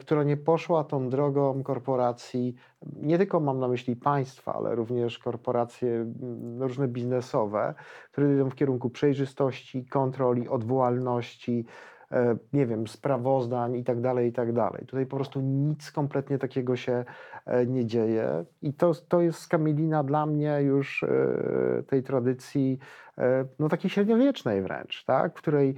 która 0.00 0.24
nie 0.24 0.36
poszła 0.36 0.84
tą 0.84 1.08
drogą 1.08 1.62
korporacji, 1.62 2.54
nie 3.02 3.18
tylko 3.18 3.40
mam 3.40 3.58
na 3.58 3.68
myśli 3.68 3.96
państwa, 3.96 4.54
ale 4.54 4.74
również 4.74 5.18
korporacje 5.18 5.94
mm, 5.94 6.62
różne 6.62 6.88
biznesowe, 6.88 7.74
które 8.12 8.34
idą 8.34 8.50
w 8.50 8.54
kierunku 8.54 8.90
przejrzystości, 8.90 9.86
kontroli, 9.86 10.48
odwołalności, 10.48 11.64
e, 12.12 12.36
nie 12.52 12.66
wiem, 12.66 12.86
sprawozdań 12.88 13.76
i 13.76 13.84
tak 13.84 14.00
dalej, 14.00 14.28
i 14.28 14.32
tak 14.32 14.52
dalej. 14.52 14.86
Tutaj 14.86 15.06
po 15.06 15.16
prostu 15.16 15.40
nic 15.40 15.92
kompletnie 15.92 16.38
takiego 16.38 16.76
się 16.76 17.04
e, 17.46 17.66
nie 17.66 17.86
dzieje. 17.86 18.44
I 18.62 18.74
to, 18.74 18.92
to 19.08 19.20
jest 19.20 19.38
skamielina 19.38 20.04
dla 20.04 20.26
mnie 20.26 20.58
już 20.62 21.02
e, 21.02 21.82
tej 21.86 22.02
tradycji, 22.02 22.78
e, 23.18 23.44
no 23.58 23.68
takiej 23.68 23.90
średniowiecznej 23.90 24.62
wręcz, 24.62 25.04
tak, 25.04 25.32
w 25.32 25.42
której 25.42 25.70
e, 25.70 25.74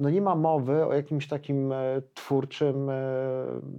no 0.00 0.10
nie 0.10 0.20
ma 0.20 0.34
mowy 0.34 0.86
o 0.86 0.92
jakimś 0.94 1.28
takim 1.28 1.72
e, 1.72 1.76
twórczym, 2.14 2.90
e, 2.90 2.94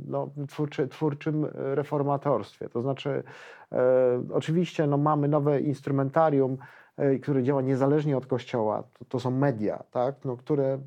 no, 0.07 0.29
twórczy, 0.47 0.87
twórczym 0.87 1.47
reformatorstwie. 1.53 2.69
To 2.69 2.81
znaczy, 2.81 3.23
e, 3.71 4.23
oczywiście 4.33 4.87
no, 4.87 4.97
mamy 4.97 5.27
nowe 5.27 5.61
instrumentarium, 5.61 6.57
e, 6.97 7.19
które 7.19 7.43
działa 7.43 7.61
niezależnie 7.61 8.17
od 8.17 8.25
Kościoła, 8.25 8.83
to, 8.99 9.05
to 9.05 9.19
są 9.19 9.31
media, 9.31 9.83
tak? 9.91 10.15
no, 10.25 10.37
które 10.37 10.65
mm, 10.65 10.81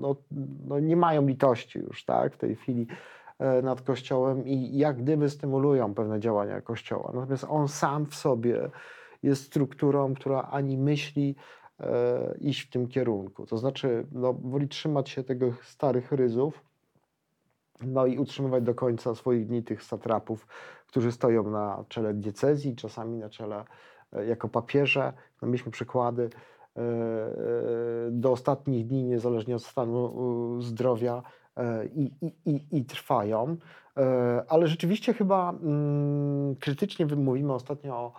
no, 0.00 0.16
no, 0.68 0.80
nie 0.80 0.96
mają 0.96 1.26
litości 1.26 1.78
już 1.78 2.04
tak? 2.04 2.34
w 2.34 2.38
tej 2.38 2.56
chwili 2.56 2.86
e, 3.38 3.62
nad 3.62 3.82
Kościołem 3.82 4.46
i 4.46 4.78
jak 4.78 4.96
gdyby 4.96 5.30
stymulują 5.30 5.94
pewne 5.94 6.20
działania 6.20 6.60
Kościoła. 6.60 7.10
Natomiast 7.14 7.46
on 7.48 7.68
sam 7.68 8.06
w 8.06 8.14
sobie 8.14 8.70
jest 9.22 9.44
strukturą, 9.44 10.14
która 10.14 10.42
ani 10.42 10.78
myśli 10.78 11.34
e, 11.34 11.57
iść 12.40 12.60
w 12.60 12.70
tym 12.70 12.88
kierunku. 12.88 13.46
To 13.46 13.58
znaczy, 13.58 14.06
no, 14.12 14.32
woli 14.32 14.68
trzymać 14.68 15.10
się 15.10 15.24
tego 15.24 15.52
starych 15.62 16.12
ryzów, 16.12 16.64
no 17.82 18.06
i 18.06 18.18
utrzymywać 18.18 18.64
do 18.64 18.74
końca 18.74 19.14
swoich 19.14 19.46
dni 19.46 19.62
tych 19.62 19.82
satrapów, 19.82 20.46
którzy 20.86 21.12
stoją 21.12 21.50
na 21.50 21.84
czele 21.88 22.14
diecezji, 22.14 22.76
czasami 22.76 23.18
na 23.18 23.28
czele 23.28 23.64
e, 24.12 24.26
jako 24.26 24.48
papieże. 24.48 25.12
No, 25.42 25.48
mieliśmy 25.48 25.72
przykłady 25.72 26.30
e, 26.76 26.80
e, 26.80 27.30
do 28.10 28.32
ostatnich 28.32 28.86
dni, 28.86 29.04
niezależnie 29.04 29.56
od 29.56 29.64
stanu 29.64 30.14
e, 30.58 30.62
zdrowia, 30.62 31.22
e, 31.56 31.86
i, 31.86 32.12
i, 32.20 32.32
i, 32.44 32.64
i 32.72 32.84
trwają. 32.84 33.56
E, 33.96 34.44
Ale 34.48 34.66
rzeczywiście 34.66 35.14
chyba 35.14 35.50
mm, 35.50 36.56
krytycznie 36.56 37.06
mówimy 37.06 37.52
ostatnio 37.52 37.96
o, 37.96 38.12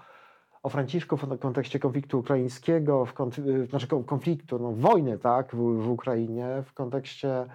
o 0.64 0.70
Franciszku 0.70 1.18
w 1.18 1.40
kontekście 1.40 1.80
konfliktu 1.80 2.20
ukraińskiego, 2.20 3.06
w 3.06 3.14
kont- 3.14 3.48
y, 3.48 3.66
znaczy 3.66 3.88
kon- 3.88 4.04
konfliktu, 4.04 4.60
no, 4.60 4.72
wojny 4.72 5.18
tak, 5.18 5.56
w, 5.56 5.58
w 5.58 5.90
Ukrainie, 5.90 6.64
w 6.66 6.74
kontekście 6.74 7.46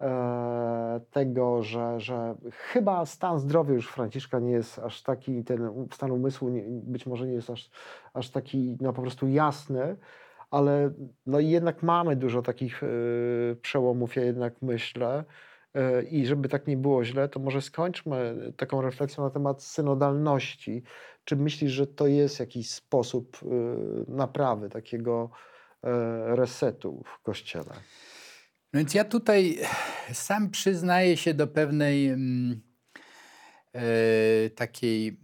e, 0.00 1.00
tego, 1.10 1.62
że, 1.62 2.00
że 2.00 2.34
chyba 2.50 3.06
stan 3.06 3.38
zdrowia 3.38 3.74
już 3.74 3.88
Franciszka 3.88 4.38
nie 4.38 4.50
jest 4.50 4.78
aż 4.78 5.02
taki, 5.02 5.44
ten 5.44 5.88
stan 5.92 6.10
umysłu 6.10 6.48
nie, 6.48 6.62
być 6.66 7.06
może 7.06 7.26
nie 7.26 7.34
jest 7.34 7.50
aż, 7.50 7.70
aż 8.14 8.30
taki 8.30 8.76
no, 8.80 8.92
po 8.92 9.02
prostu 9.02 9.28
jasny, 9.28 9.96
ale 10.50 10.90
no 11.26 11.40
jednak 11.40 11.82
mamy 11.82 12.16
dużo 12.16 12.42
takich 12.42 12.82
y, 12.82 13.56
przełomów, 13.62 14.16
ja 14.16 14.22
jednak 14.22 14.54
myślę. 14.62 15.24
Y, 15.76 16.02
I 16.02 16.26
żeby 16.26 16.48
tak 16.48 16.66
nie 16.66 16.76
było 16.76 17.04
źle, 17.04 17.28
to 17.28 17.40
może 17.40 17.62
skończmy 17.62 18.36
taką 18.56 18.82
refleksją 18.82 19.24
na 19.24 19.30
temat 19.30 19.62
synodalności. 19.62 20.82
Czy 21.24 21.36
myślisz, 21.36 21.72
że 21.72 21.86
to 21.86 22.06
jest 22.06 22.40
jakiś 22.40 22.70
sposób 22.70 23.38
y, 23.42 23.46
naprawy, 24.08 24.68
takiego 24.68 25.30
y, 25.30 25.88
resetu 26.36 27.04
w 27.06 27.22
kościele? 27.22 27.74
No 28.72 28.78
więc 28.78 28.94
ja 28.94 29.04
tutaj 29.04 29.58
sam 30.12 30.50
przyznaję 30.50 31.16
się 31.16 31.34
do 31.34 31.46
pewnej 31.46 32.08
mm, 32.08 32.60
e, 33.72 34.50
takiej 34.50 35.20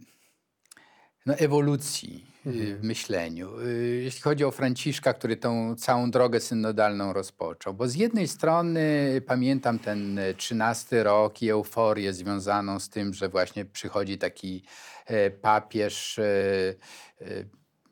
no, 1.25 1.33
ewolucji. 1.33 2.25
W 2.51 2.83
myśleniu. 2.83 3.59
Y, 3.61 4.01
Jeśli 4.03 4.21
chodzi 4.21 4.45
o 4.45 4.51
Franciszka, 4.51 5.13
który 5.13 5.37
tą 5.37 5.75
całą 5.75 6.11
drogę 6.11 6.39
synodalną 6.39 7.13
rozpoczął. 7.13 7.73
Bo 7.73 7.87
z 7.87 7.95
jednej 7.95 8.27
strony 8.27 8.81
pamiętam 9.27 9.79
ten 9.79 10.19
e, 10.19 10.33
trzynasty 10.33 11.03
rok 11.03 11.41
i 11.41 11.49
euforię 11.49 12.13
związaną 12.13 12.79
z 12.79 12.89
tym, 12.89 13.13
że 13.13 13.29
właśnie 13.29 13.65
przychodzi 13.65 14.17
taki 14.17 14.63
e, 15.05 15.31
papież 15.31 16.19
e, 16.19 16.25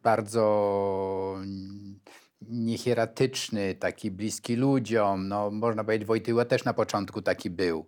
bardzo 0.04 1.36
mm, 1.38 2.00
niehieratyczny, 2.50 3.76
taki 3.76 4.12
bliski 4.12 4.56
ludziom. 4.56 5.28
No, 5.28 5.52
można 5.52 5.84
powiedzieć, 5.84 6.08
Wojtyła 6.08 6.46
też 6.46 6.66
na 6.66 6.74
początku 6.74 7.22
taki 7.22 7.50
był. 7.50 7.86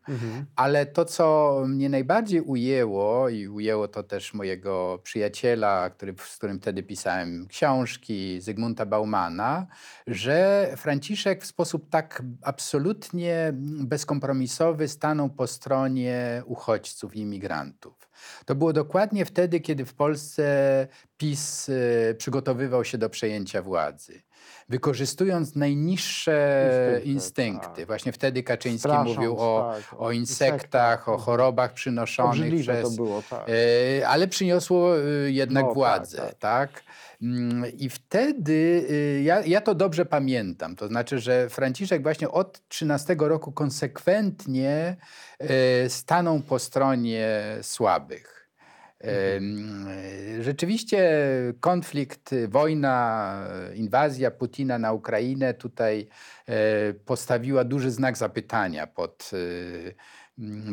Ale 0.55 0.85
to, 0.85 1.05
co 1.05 1.55
mnie 1.67 1.89
najbardziej 1.89 2.41
ujęło, 2.41 3.29
i 3.29 3.47
ujęło 3.47 3.87
to 3.87 4.03
też 4.03 4.33
mojego 4.33 4.99
przyjaciela, 5.03 5.89
który, 5.89 6.15
z 6.25 6.37
którym 6.37 6.59
wtedy 6.59 6.83
pisałem 6.83 7.47
książki, 7.47 8.41
Zygmunta 8.41 8.85
Baumana, 8.85 9.67
że 10.07 10.67
Franciszek 10.77 11.43
w 11.43 11.45
sposób 11.45 11.89
tak 11.89 12.23
absolutnie 12.41 13.53
bezkompromisowy 13.83 14.87
stanął 14.87 15.29
po 15.29 15.47
stronie 15.47 16.43
uchodźców 16.45 17.15
i 17.15 17.19
imigrantów. 17.19 18.09
To 18.45 18.55
było 18.55 18.73
dokładnie 18.73 19.25
wtedy, 19.25 19.59
kiedy 19.59 19.85
w 19.85 19.93
Polsce 19.93 20.87
PiS 21.17 21.69
e, 21.69 22.15
przygotowywał 22.15 22.83
się 22.83 22.97
do 22.97 23.09
przejęcia 23.09 23.61
władzy. 23.61 24.21
Wykorzystując 24.69 25.55
najniższe 25.55 26.61
Instynkty, 26.93 27.09
instynkty. 27.11 27.77
tak. 27.77 27.87
Właśnie 27.87 28.11
wtedy 28.11 28.43
Kaczyński 28.43 28.79
Strasząc, 28.79 29.15
mówił 29.15 29.37
o, 29.39 29.73
tak, 29.75 30.01
o 30.01 30.11
insektach, 30.11 31.09
o 31.09 31.11
mhm. 31.11 31.25
chorobach 31.25 31.73
przynoszonych 31.73 32.31
Obrzydliwe 32.31 32.73
przez... 32.73 32.89
to 32.89 33.03
było, 33.03 33.23
tak. 33.29 33.49
E, 33.49 34.07
ale 34.07 34.27
przyniosło 34.27 34.97
e, 34.97 35.01
jednak 35.31 35.63
No, 35.63 35.69
tak, 35.69 35.75
władzę, 35.75 36.17
tak. 36.17 36.35
tak? 36.35 36.83
Mm, 37.21 37.71
I 37.77 37.89
wtedy 37.89 38.87
e, 38.89 39.21
ja, 39.21 39.45
ja 39.45 39.61
to 39.61 39.75
dobrze 39.75 40.05
pamiętam. 40.05 40.75
To 40.75 40.87
znaczy, 40.87 41.19
że 41.19 41.49
Franciszek 41.49 42.03
właśnie 42.03 42.29
od 42.29 42.67
13 42.67 43.15
roku 43.19 43.51
konsekwentnie 43.51 44.95
stanął 45.87 46.39
po 46.39 46.59
stronie 46.59 47.41
słabych. 47.61 48.36
Em, 48.99 49.87
e, 49.87 50.43
Rzeczywiście 50.43 50.99
konflikt, 51.59 52.35
wojna, 52.47 53.47
inwazja 53.75 54.31
Putina 54.31 54.79
na 54.79 54.93
Ukrainę 54.93 55.53
tutaj 55.53 56.07
e, 56.45 56.93
postawiła 56.93 57.63
duży 57.63 57.91
znak 57.91 58.17
zapytania 58.17 58.87
pod 58.87 59.31
e, 59.33 59.37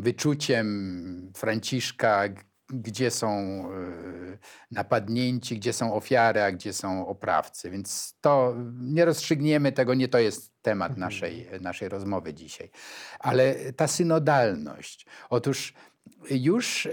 wyczuciem 0.00 1.32
Franciszka, 1.36 2.24
gdzie 2.68 3.10
są 3.10 3.62
napadnięci, 4.70 5.56
gdzie 5.58 5.72
są 5.72 5.94
ofiary, 5.94 6.42
a 6.42 6.52
gdzie 6.52 6.72
są 6.72 7.06
oprawcy. 7.06 7.70
Więc 7.70 8.16
to 8.20 8.54
nie 8.80 9.04
rozstrzygniemy 9.04 9.72
tego, 9.72 9.94
nie 9.94 10.08
to 10.08 10.18
jest 10.18 10.62
temat 10.62 10.96
naszej, 10.96 11.48
naszej 11.60 11.88
rozmowy 11.88 12.34
dzisiaj. 12.34 12.70
Ale 13.18 13.54
ta 13.72 13.88
synodalność. 13.88 15.06
Otóż 15.30 15.74
już 16.30 16.86
e, 16.86 16.90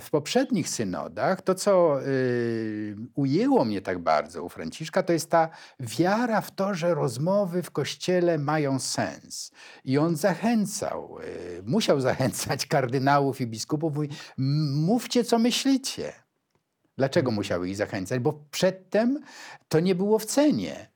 w 0.00 0.08
poprzednich 0.10 0.68
synodach 0.68 1.42
to, 1.42 1.54
co 1.54 2.00
e, 2.02 2.04
ujęło 3.14 3.64
mnie 3.64 3.80
tak 3.80 3.98
bardzo 3.98 4.44
u 4.44 4.48
Franciszka, 4.48 5.02
to 5.02 5.12
jest 5.12 5.30
ta 5.30 5.48
wiara 5.80 6.40
w 6.40 6.50
to, 6.50 6.74
że 6.74 6.94
rozmowy 6.94 7.62
w 7.62 7.70
kościele 7.70 8.38
mają 8.38 8.78
sens. 8.78 9.52
I 9.84 9.98
on 9.98 10.16
zachęcał, 10.16 11.18
e, 11.58 11.62
musiał 11.62 12.00
zachęcać 12.00 12.66
kardynałów 12.66 13.40
i 13.40 13.46
biskupów, 13.46 13.94
mówi, 13.94 14.08
"M- 14.38 14.74
mówcie, 14.84 15.24
co 15.24 15.38
myślicie. 15.38 16.12
Dlaczego 16.98 17.30
musiał 17.30 17.64
ich 17.64 17.76
zachęcać? 17.76 18.20
Bo 18.20 18.44
przedtem 18.50 19.20
to 19.68 19.80
nie 19.80 19.94
było 19.94 20.18
w 20.18 20.24
cenie. 20.26 20.91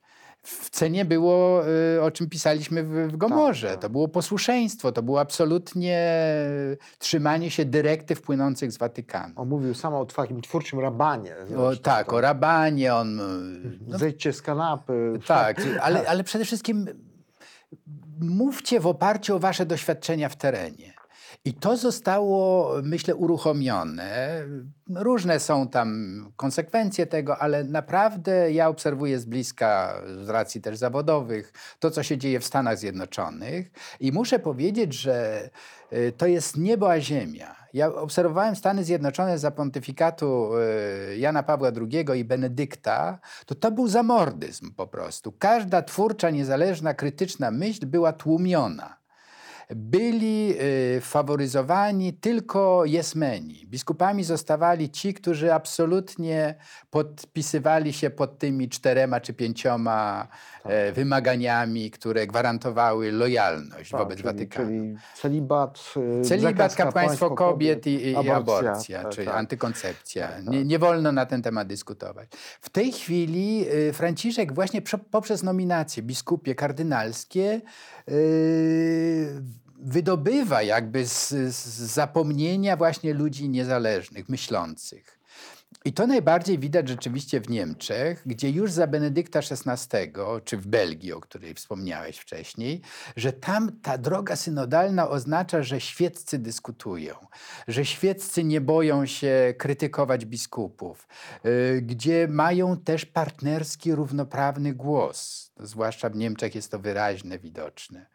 W 0.46 0.70
cenie 0.70 1.04
było, 1.04 1.62
y, 1.96 2.02
o 2.02 2.10
czym 2.10 2.28
pisaliśmy 2.28 2.82
w, 2.84 3.16
Gomorze. 3.16 3.70
tak. 3.70 3.80
To 3.80 3.90
było 3.90 4.08
posłuszeństwo, 4.08 4.92
to 4.92 5.02
było 5.02 5.20
absolutnie 5.20 6.10
trzymanie 6.98 7.50
się 7.50 7.64
dyrektyw 7.64 8.22
płynących 8.22 8.72
z 8.72 8.78
Watykanu. 8.78 9.32
On 9.36 9.48
mówił 9.48 9.74
sam 9.74 9.94
o 9.94 10.04
takim 10.06 10.40
twórczym 10.40 10.80
rabanie. 10.80 11.34
O, 11.58 11.76
tak, 11.76 12.12
o 12.12 12.20
rabanie, 12.20 12.94
on. 12.94 13.20
y, 13.20 13.78
No, 13.86 13.98
Zejdźcie 13.98 14.32
z 14.32 14.42
kanapy. 14.42 15.12
tak, 15.26 15.62
ale, 15.82 16.08
ale 16.08 16.24
przede 16.24 16.44
wszystkim 16.44 16.86
mówcie 18.20 18.80
w 18.80 18.86
oparciu 18.86 19.36
o 19.36 19.38
wasze 19.38 19.66
doświadczenia 19.66 20.28
w 20.28 20.36
terenie. 20.36 20.95
I 21.46 21.54
to 21.54 21.76
zostało, 21.76 22.72
myślę, 22.82 23.14
uruchomione. 23.14 24.42
Różne 24.94 25.40
są 25.40 25.68
tam 25.68 26.32
konsekwencje 26.36 27.06
tego, 27.06 27.38
ale 27.38 27.64
naprawdę 27.64 28.52
ja 28.52 28.68
obserwuję 28.68 29.18
z 29.18 29.24
bliska, 29.24 30.02
z 30.24 30.28
racji 30.28 30.60
też 30.60 30.78
zawodowych, 30.78 31.52
to, 31.78 31.90
co 31.90 32.02
się 32.02 32.18
dzieje 32.18 32.40
w 32.40 32.44
Stanach 32.44 32.78
Zjednoczonych. 32.78 33.70
I 34.00 34.12
muszę 34.12 34.38
powiedzieć, 34.38 34.94
że 34.94 35.48
y, 35.92 36.12
to 36.16 36.26
jest 36.26 36.56
niebo 36.56 36.90
a 36.90 37.00
ziemia. 37.00 37.56
Ja 37.74 37.94
obserwowałem 37.94 38.56
Stany 38.56 38.84
Zjednoczone 38.84 39.38
za 39.38 39.50
pontyfikatu 39.50 40.50
y, 41.12 41.16
Jana 41.16 41.42
Pawła 41.42 41.70
II 41.90 42.20
i 42.20 42.24
Benedykta, 42.24 43.18
to 43.46 43.54
to 43.54 43.70
był 43.70 43.88
zamordyzm 43.88 44.74
po 44.74 44.86
prostu. 44.86 45.32
Każda 45.32 45.82
twórcza, 45.82 46.30
niezależna, 46.30 46.94
krytyczna 46.94 47.50
myśl 47.50 47.86
była 47.86 48.12
tłumiona 48.12 49.05
byli 49.70 50.54
y, 50.96 51.00
faworyzowani 51.00 52.12
tylko 52.12 52.84
jesmeni. 52.84 53.66
Biskupami 53.66 54.24
zostawali 54.24 54.90
ci, 54.90 55.14
którzy 55.14 55.52
absolutnie 55.54 56.54
podpisywali 56.90 57.92
się 57.92 58.10
pod 58.10 58.38
tymi 58.38 58.68
czterema 58.68 59.20
czy 59.20 59.34
pięcioma 59.34 60.28
e, 60.64 60.92
wymaganiami, 60.92 61.90
które 61.90 62.26
gwarantowały 62.26 63.12
lojalność 63.12 63.90
Tak, 63.90 64.00
wobec 64.00 64.16
czyli, 64.16 64.26
Watykanu. 64.26 64.68
Czyli 64.68 64.96
celibat, 65.14 65.94
y, 66.20 66.24
Celibat, 66.24 66.74
kapłaństwo 66.74 67.30
kobiet 67.30 67.86
i, 67.86 67.90
i 67.90 68.10
i 68.10 68.16
aborcja, 68.16 68.36
aborcja, 68.70 69.02
tak, 69.02 69.12
czyli 69.12 69.26
tak. 69.26 69.36
antykoncepcja. 69.36 70.28
Tak, 70.28 70.46
Nie, 70.46 70.64
nie 70.64 70.78
wolno 70.78 71.12
na 71.12 71.26
ten 71.26 71.42
temat 71.42 71.68
dyskutować. 71.68 72.28
W 72.60 72.70
tej 72.70 72.92
chwili 72.92 73.64
y, 73.88 73.92
Franciszek 73.92 74.52
właśnie 74.54 74.82
prze- 74.82 74.98
poprzez 75.10 75.42
nominacje 75.42 76.02
biskupie, 76.02 76.54
kardynalskie 76.54 77.60
y, 78.08 79.42
wydobywa 79.78 80.62
jakby 80.62 81.06
z, 81.06 81.28
z 81.28 81.66
zapomnienia 81.92 82.76
właśnie 82.76 83.14
ludzi 83.14 83.48
niezależnych, 83.48 84.28
myślących. 84.28 85.15
I 85.86 85.92
to 85.92 86.06
najbardziej 86.06 86.58
widać 86.58 86.88
rzeczywiście 86.88 87.40
w 87.40 87.48
Niemczech, 87.48 88.22
gdzie 88.26 88.50
już 88.50 88.72
za 88.72 88.86
Benedykta 88.86 89.38
XVI, 89.38 90.12
czy 90.44 90.56
w 90.56 90.66
Belgii, 90.66 91.12
o 91.12 91.20
której 91.20 91.54
wspomniałeś 91.54 92.18
wcześniej, 92.18 92.80
że 93.16 93.32
tam 93.32 93.80
ta 93.82 93.98
droga 93.98 94.36
synodalna 94.36 95.08
oznacza, 95.08 95.62
że 95.62 95.80
świeccy 95.80 96.38
dyskutują, 96.38 97.14
że 97.68 97.84
świeccy 97.84 98.44
nie 98.44 98.60
boją 98.60 99.06
się 99.06 99.54
krytykować 99.58 100.24
biskupów, 100.24 101.08
y, 101.46 101.82
gdzie 101.82 102.28
mają 102.28 102.76
też 102.76 103.04
partnerski, 103.06 103.94
równoprawny 103.94 104.74
głos. 104.74 105.52
Zwłaszcza 105.60 106.10
w 106.10 106.16
Niemczech 106.16 106.54
jest 106.54 106.70
to 106.70 106.78
wyraźne, 106.78 107.38
widoczne. 107.38 108.06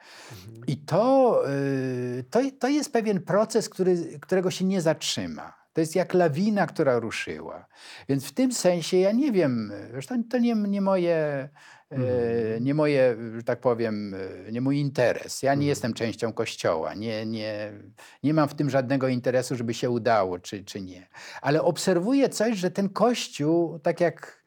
I 0.68 0.78
to, 0.78 1.42
y, 1.50 2.24
to, 2.30 2.40
to 2.60 2.68
jest 2.68 2.94
pewien 2.94 3.22
proces, 3.22 3.70
który, 3.70 4.20
którego 4.20 4.52
się 4.52 4.66
nie 4.66 4.82
zatrzyma. 4.82 5.61
To 5.74 5.82
jest 5.82 5.96
jak 5.96 6.14
lawina, 6.14 6.68
która 6.68 7.00
ruszyła. 7.00 7.66
Więc 8.10 8.26
w 8.26 8.32
tym 8.32 8.52
sensie 8.52 8.98
ja 8.98 9.12
nie 9.12 9.32
wiem, 9.32 9.72
zresztą 9.92 10.24
to 10.30 10.38
nie, 10.38 10.56
nie 10.56 10.82
moje, 10.82 11.50
e, 11.90 12.00
nie 12.62 12.74
moje, 12.74 13.18
że 13.36 13.44
tak 13.44 13.60
powiem, 13.60 14.16
e, 14.48 14.52
nie 14.52 14.62
mój 14.62 14.78
interes. 14.78 15.44
Ja 15.44 15.56
nie 15.56 15.68
jestem 15.68 15.94
częścią 15.94 16.34
Kościoła. 16.34 16.94
Nie, 16.94 17.26
nie, 17.26 17.72
nie 18.24 18.34
mam 18.34 18.50
w 18.50 18.56
tym 18.56 18.70
żadnego 18.70 19.08
interesu, 19.08 19.56
żeby 19.56 19.74
się 19.74 19.90
udało, 19.90 20.40
czy, 20.40 20.64
czy 20.64 20.82
nie. 20.82 21.08
Ale 21.42 21.62
obserwuję 21.62 22.30
coś, 22.30 22.58
że 22.58 22.72
ten 22.72 22.90
Kościół, 22.90 23.80
tak 23.80 24.02
jak 24.02 24.41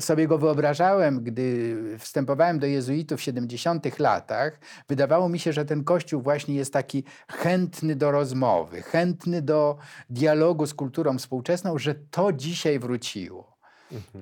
sobie 0.00 0.26
go 0.26 0.38
wyobrażałem, 0.38 1.22
gdy 1.22 1.76
wstępowałem 1.98 2.58
do 2.58 2.66
jezuitów 2.66 3.20
w 3.20 3.22
70 3.22 3.98
latach, 3.98 4.60
wydawało 4.88 5.28
mi 5.28 5.38
się, 5.38 5.52
że 5.52 5.64
ten 5.64 5.84
kościół 5.84 6.22
właśnie 6.22 6.54
jest 6.54 6.72
taki 6.72 7.04
chętny 7.28 7.96
do 7.96 8.10
rozmowy, 8.10 8.82
chętny 8.82 9.42
do 9.42 9.78
dialogu 10.10 10.66
z 10.66 10.74
kulturą 10.74 11.18
współczesną, 11.18 11.78
że 11.78 11.94
to 11.94 12.32
dzisiaj 12.32 12.78
wróciło. 12.78 13.51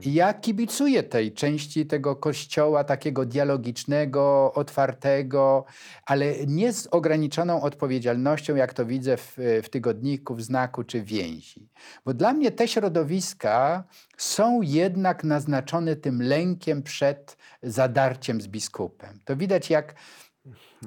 Ja 0.06 0.34
kibicuję 0.34 1.02
tej 1.02 1.32
części 1.32 1.86
tego 1.86 2.16
kościoła 2.16 2.84
takiego 2.84 3.26
dialogicznego, 3.26 4.52
otwartego, 4.54 5.64
ale 6.06 6.34
nie 6.46 6.72
z 6.72 6.86
ograniczoną 6.86 7.62
odpowiedzialnością, 7.62 8.56
jak 8.56 8.74
to 8.74 8.86
widzę 8.86 9.16
w, 9.16 9.36
w 9.62 9.68
tygodniku, 9.68 10.34
w 10.34 10.42
znaku 10.42 10.84
czy 10.84 11.02
więzi. 11.02 11.68
Bo 12.04 12.14
dla 12.14 12.32
mnie 12.32 12.50
te 12.50 12.68
środowiska 12.68 13.84
są 14.16 14.62
jednak 14.62 15.24
naznaczone 15.24 15.96
tym 15.96 16.22
lękiem 16.22 16.82
przed 16.82 17.36
zadarciem 17.62 18.40
z 18.40 18.48
biskupem. 18.48 19.20
To 19.24 19.36
widać 19.36 19.70
jak 19.70 19.94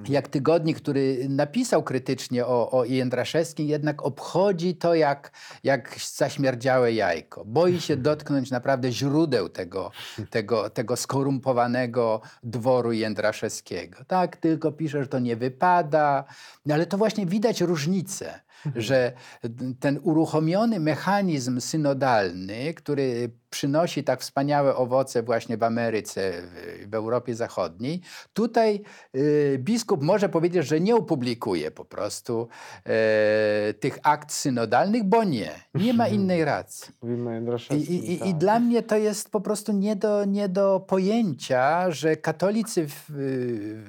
jak 0.09 0.27
tygodnik, 0.27 0.77
który 0.77 1.29
napisał 1.29 1.83
krytycznie 1.83 2.45
o, 2.45 2.71
o 2.71 2.85
Jędraszewskim, 2.85 3.67
jednak 3.67 4.05
obchodzi 4.05 4.75
to 4.75 4.95
jak, 4.95 5.31
jak 5.63 5.95
zaśmierdziałe 6.15 6.93
jajko. 6.93 7.45
Boi 7.45 7.81
się 7.81 7.97
dotknąć 7.97 8.51
naprawdę 8.51 8.91
źródeł 8.91 9.49
tego, 9.49 9.91
tego, 10.29 10.69
tego 10.69 10.95
skorumpowanego 10.95 12.21
dworu 12.43 12.91
Jędraszewskiego. 12.91 14.05
Tak, 14.07 14.37
tylko 14.37 14.71
pisze, 14.71 15.03
że 15.03 15.09
to 15.09 15.19
nie 15.19 15.35
wypada, 15.35 16.23
no 16.65 16.73
ale 16.73 16.85
to 16.85 16.97
właśnie 16.97 17.25
widać 17.25 17.61
różnicę, 17.61 18.39
że 18.75 19.13
ten 19.79 19.99
uruchomiony 20.03 20.79
mechanizm 20.79 21.59
synodalny, 21.59 22.73
który 22.73 23.29
przynosi 23.53 24.03
tak 24.03 24.21
wspaniałe 24.21 24.75
owoce 24.75 25.23
właśnie 25.23 25.57
w 25.57 25.63
Ameryce, 25.63 26.33
w, 26.87 26.93
Europie 26.93 27.35
Zachodniej. 27.35 28.01
Tutaj 28.33 28.81
y, 29.15 29.57
biskup 29.59 30.01
może 30.01 30.29
powiedzieć, 30.29 30.67
że 30.67 30.79
nie 30.79 30.95
opublikuje 30.95 31.71
po 31.71 31.85
prostu 31.85 32.47
e, 32.85 33.73
tych 33.73 33.99
akt 34.03 34.31
synodalnych, 34.31 35.03
bo 35.03 35.23
nie. 35.23 35.51
Nie 35.75 35.93
ma 35.93 36.07
innej 36.17 36.45
racji. 36.45 36.93
I, 37.03 37.07
Jędraszewskim, 37.07 37.95
i, 37.95 38.13
i, 38.13 38.17
tak. 38.17 38.27
I 38.27 38.33
dla 38.35 38.59
mnie 38.59 38.83
to 38.83 38.97
jest 38.97 39.29
po 39.29 39.41
prostu 39.41 39.71
nie 39.71 39.95
do, 39.95 40.25
nie 40.25 40.49
do 40.49 40.79
pojęcia, 40.79 41.91
że 41.91 42.17
katolicy 42.17 42.87
w, 42.87 43.03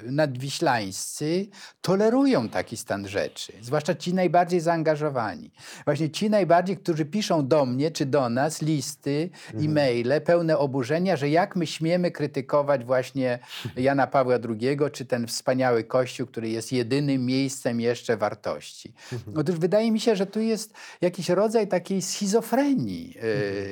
nadwiślańscy 0.06 1.46
tolerują 1.80 2.48
taki 2.48 2.76
stan 2.76 3.08
rzeczy. 3.08 3.52
Zwłaszcza 3.62 3.94
ci 3.94 4.14
najbardziej 4.14 4.60
zaangażowani. 4.60 5.50
Właśnie 5.84 6.10
ci 6.10 6.30
najbardziej, 6.30 6.76
którzy 6.76 7.04
piszą 7.04 7.48
do 7.48 7.66
mnie 7.66 7.90
czy 7.90 8.06
do 8.06 8.28
nas 8.28 8.62
listy, 8.62 9.30
e-maile 9.60 10.20
pełne 10.20 10.58
oburzenia, 10.58 11.16
że 11.16 11.28
jak 11.28 11.56
my 11.56 11.66
śmiemy 11.66 12.10
krytykować 12.10 12.84
właśnie 12.84 13.38
Jana 13.76 14.06
Pawła 14.06 14.34
II, 14.34 14.78
czy 14.92 15.04
ten 15.04 15.26
wspaniały 15.26 15.84
Kościół, 15.84 16.26
który 16.26 16.48
jest 16.48 16.72
jedynym 16.72 17.26
miejscem 17.26 17.80
jeszcze 17.80 18.16
wartości. 18.16 18.94
Otóż 19.36 19.58
wydaje 19.58 19.92
mi 19.92 20.00
się, 20.00 20.16
że 20.16 20.26
tu 20.26 20.40
jest 20.40 20.74
jakiś 21.00 21.28
rodzaj 21.28 21.68
takiej 21.68 22.02
schizofrenii, 22.02 23.16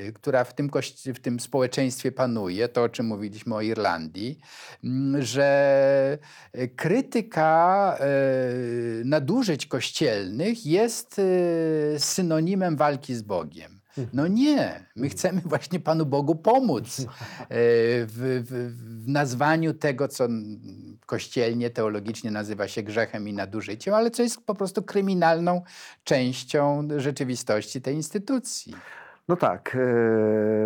y, 0.09 0.13
która 0.13 0.45
w 0.45 0.55
tym, 0.55 0.71
w 1.15 1.21
tym 1.21 1.41
społeczeństwie 1.41 2.13
panuje, 2.13 2.69
to 2.69 2.83
o 2.83 2.89
czym 2.89 3.07
mówiliśmy 3.07 3.55
o 3.55 3.61
Irlandii, 3.61 4.39
mm, 4.85 5.23
że 5.23 6.19
y, 6.59 6.69
krytyka 6.69 7.99
y, 9.01 9.05
nadużyć 9.05 9.67
kościelnych 9.67 10.67
jest 10.67 11.21
synonimem 11.99 12.77
walki 12.77 13.15
z 13.15 13.23
Bogiem. 13.23 13.82
No 14.13 14.27
nie, 14.27 14.85
my 14.97 15.09
chcemy 15.09 15.41
właśnie 15.45 15.81
Panu 15.81 16.07
Bogu 16.07 16.35
pomóc 16.35 17.01
e, 17.01 17.07
w, 17.49 18.45
w, 18.47 18.75
w 19.05 19.09
nazwaniu 19.09 19.75
tego, 19.75 20.09
co 20.09 20.29
kościelnie, 21.07 21.71
teologicznie 21.71 22.31
nazywa 22.31 22.69
się 22.69 22.83
grzechem 22.83 23.29
i 23.29 23.33
nadużyciem, 23.33 23.95
ale 23.95 24.11
co 24.11 24.23
jest 24.23 24.47
po 24.47 24.55
prostu 24.55 24.83
kryminalną 24.83 25.63
częścią 26.05 26.89
rzeczywistości 26.97 27.83
tej 27.83 27.95
instytucji. 27.95 28.75
No 29.29 29.37
tak, 29.37 29.75
e, 29.75 29.79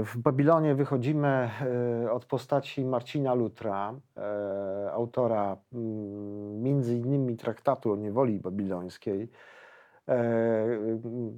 w 0.05 0.13
Babilonie 0.17 0.75
wychodzimy 0.75 1.51
e, 2.05 2.13
od 2.13 2.25
postaci 2.25 2.85
Marcina 2.85 3.35
Lutra, 3.35 3.95
autora 4.93 5.57
mm, 5.73 6.63
między 6.63 6.95
innymi 6.97 7.37
traktatu 7.37 7.93
o 7.93 7.97
niewoli 7.97 8.41
babilońskiej, 8.41 9.29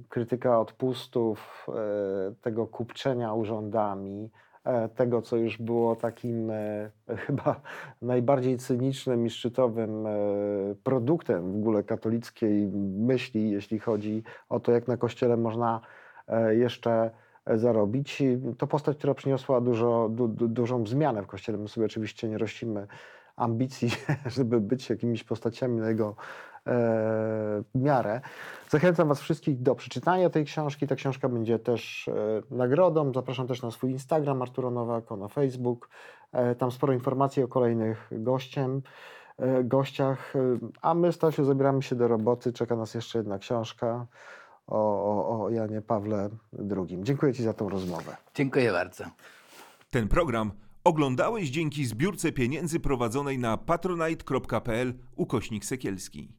krytyka 0.09 0.59
odpustów, 0.59 1.67
e, 1.69 2.33
tego 2.41 2.67
kupczenia 2.67 3.33
urządami, 3.33 4.29
e, 4.63 4.89
tego, 4.89 5.21
co 5.21 5.37
już 5.37 5.57
było 5.57 5.95
takim 5.95 6.51
e, 6.51 6.91
chyba 7.25 7.61
najbardziej 8.01 8.57
cynicznym 8.57 9.25
i 9.25 9.29
szczytowym 9.29 10.07
e, 10.07 10.11
produktem 10.83 11.51
w 11.51 11.55
ogóle 11.55 11.83
katolickiej 11.83 12.67
myśli, 12.97 13.51
jeśli 13.51 13.79
chodzi 13.79 14.23
o 14.49 14.59
to, 14.59 14.71
jak 14.71 14.87
na 14.87 14.97
kościele 14.97 15.37
można 15.37 15.81
e, 16.27 16.55
jeszcze 16.55 17.11
e, 17.45 17.57
zarobić. 17.57 18.23
To 18.57 18.67
postać, 18.67 18.97
która 18.97 19.13
przyniosła 19.13 19.61
dużo, 19.61 20.09
du, 20.09 20.27
du, 20.27 20.47
dużą 20.47 20.87
zmianę 20.87 21.23
w 21.23 21.27
kościele. 21.27 21.57
My 21.57 21.67
sobie 21.67 21.85
oczywiście 21.85 22.29
nie 22.29 22.37
rościmy 22.37 22.87
ambicji, 23.39 23.89
żeby 24.35 24.61
być 24.61 24.89
jakimiś 24.89 25.23
postaciami 25.23 25.79
na 25.79 25.89
jego 25.89 26.15
e, 26.15 26.48
miarę. 27.75 28.21
Zachęcam 28.69 29.07
Was 29.07 29.21
wszystkich 29.21 29.61
do 29.61 29.75
przeczytania 29.75 30.29
tej 30.29 30.45
książki. 30.45 30.87
Ta 30.87 30.95
książka 30.95 31.29
będzie 31.29 31.59
też 31.59 32.07
e, 32.07 32.13
nagrodą. 32.55 33.13
Zapraszam 33.13 33.47
też 33.47 33.61
na 33.61 33.71
swój 33.71 33.91
Instagram 33.91 34.41
Arturo 34.41 34.71
Nowako, 34.71 35.17
na 35.17 35.27
Facebook. 35.27 35.89
E, 36.31 36.55
tam 36.55 36.71
sporo 36.71 36.93
informacji 36.93 37.43
o 37.43 37.47
kolejnych 37.47 38.09
gościem. 38.11 38.81
e, 39.37 39.63
gościach. 39.63 40.35
e, 40.35 40.39
A 40.81 40.93
my, 40.93 41.11
Stasiu, 41.13 41.43
zabieramy 41.45 41.81
się 41.83 41.95
do 41.95 42.07
roboty. 42.07 42.53
Czeka 42.53 42.75
nas 42.75 42.93
jeszcze 42.93 43.17
jedna 43.19 43.37
książka 43.37 44.05
o, 44.67 44.77
o, 44.77 45.43
o 45.43 45.49
Janie 45.49 45.81
Pawle 45.81 46.29
II. 46.77 46.99
Dziękuję 47.01 47.33
Ci 47.33 47.43
za 47.43 47.53
tą 47.53 47.69
rozmowę. 47.69 48.17
Dziękuję 48.35 48.71
bardzo. 48.71 49.03
Ten 49.91 50.07
program 50.07 50.51
oglądałeś 50.83 51.49
dzięki 51.49 51.85
zbiórce 51.85 52.31
pieniędzy 52.31 52.79
prowadzonej 52.79 53.39
na 53.39 53.57
patronite.pl 53.57 54.93
ukośnik 55.15 55.65
sekielski. 55.65 56.38